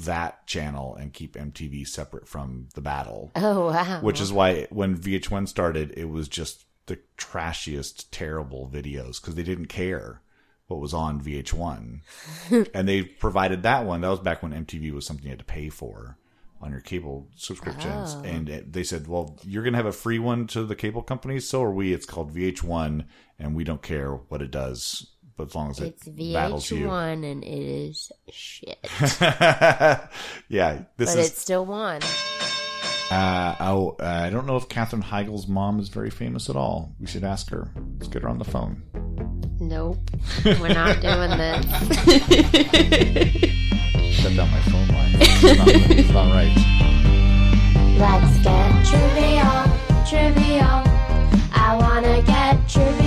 that 0.05 0.45
channel 0.47 0.95
and 0.95 1.13
keep 1.13 1.35
MTV 1.35 1.87
separate 1.87 2.27
from 2.27 2.69
the 2.75 2.81
battle. 2.81 3.31
Oh 3.35 3.67
wow. 3.67 4.01
Which 4.01 4.21
is 4.21 4.31
why 4.31 4.67
when 4.69 4.97
VH1 4.97 5.47
started, 5.47 5.93
it 5.97 6.09
was 6.09 6.27
just 6.27 6.65
the 6.85 6.99
trashiest, 7.17 8.09
terrible 8.11 8.69
videos 8.73 9.21
because 9.21 9.35
they 9.35 9.43
didn't 9.43 9.67
care 9.67 10.21
what 10.67 10.79
was 10.79 10.93
on 10.93 11.21
VH1. 11.21 12.01
and 12.73 12.87
they 12.87 13.03
provided 13.03 13.63
that 13.63 13.85
one. 13.85 14.01
That 14.01 14.09
was 14.09 14.19
back 14.19 14.43
when 14.43 14.51
MTV 14.51 14.91
was 14.91 15.05
something 15.05 15.25
you 15.25 15.31
had 15.31 15.39
to 15.39 15.45
pay 15.45 15.69
for 15.69 16.17
on 16.61 16.71
your 16.71 16.81
cable 16.81 17.29
subscriptions. 17.35 18.15
Oh. 18.17 18.23
And 18.25 18.49
it, 18.49 18.73
they 18.73 18.83
said, 18.83 19.07
well, 19.07 19.37
you're 19.43 19.63
going 19.63 19.73
to 19.73 19.77
have 19.77 19.85
a 19.85 19.91
free 19.91 20.19
one 20.19 20.47
to 20.47 20.65
the 20.65 20.75
cable 20.75 21.03
companies. 21.03 21.47
So 21.47 21.63
are 21.63 21.71
we. 21.71 21.93
It's 21.93 22.05
called 22.05 22.33
VH1 22.33 23.05
and 23.39 23.55
we 23.55 23.63
don't 23.63 23.81
care 23.81 24.11
what 24.11 24.41
it 24.41 24.51
does. 24.51 25.07
But 25.37 25.47
as 25.49 25.55
long 25.55 25.69
as 25.69 25.79
it's 25.79 26.07
it 26.07 26.33
battles 26.33 26.69
you. 26.71 26.87
VH1 26.87 27.31
and 27.31 27.43
it 27.43 27.47
is 27.47 28.11
shit. 28.31 28.79
yeah, 30.49 30.81
this 30.97 31.13
but 31.13 31.19
is. 31.19 31.31
it 31.31 31.37
still 31.37 31.65
one. 31.65 32.01
Uh, 33.11 33.55
oh, 33.59 33.95
uh, 33.99 34.05
I 34.05 34.29
don't 34.31 34.47
know 34.47 34.57
if 34.57 34.67
Katherine 34.67 35.03
Heigl's 35.03 35.47
mom 35.47 35.79
is 35.79 35.89
very 35.89 36.09
famous 36.09 36.49
at 36.49 36.55
all. 36.55 36.95
We 36.99 37.05
should 37.05 37.23
ask 37.23 37.49
her. 37.51 37.69
Let's 37.99 38.07
get 38.09 38.23
her 38.23 38.29
on 38.29 38.39
the 38.39 38.45
phone. 38.45 38.81
Nope. 39.59 39.99
We're 40.45 40.69
not 40.69 40.99
doing 41.01 41.29
this. 41.37 41.65
Shut 44.15 44.35
down 44.35 44.49
my 44.51 44.61
phone 44.61 44.87
line. 44.89 45.15
It's 45.19 45.57
not, 45.57 45.67
it's 45.67 46.09
not 46.09 46.33
right. 46.33 46.55
Let's 47.97 48.37
get 48.39 48.85
trivial, 48.85 49.63
trivial. 50.05 50.83
I 51.53 51.77
wanna 51.79 52.21
get 52.23 52.67
trivial. 52.67 53.06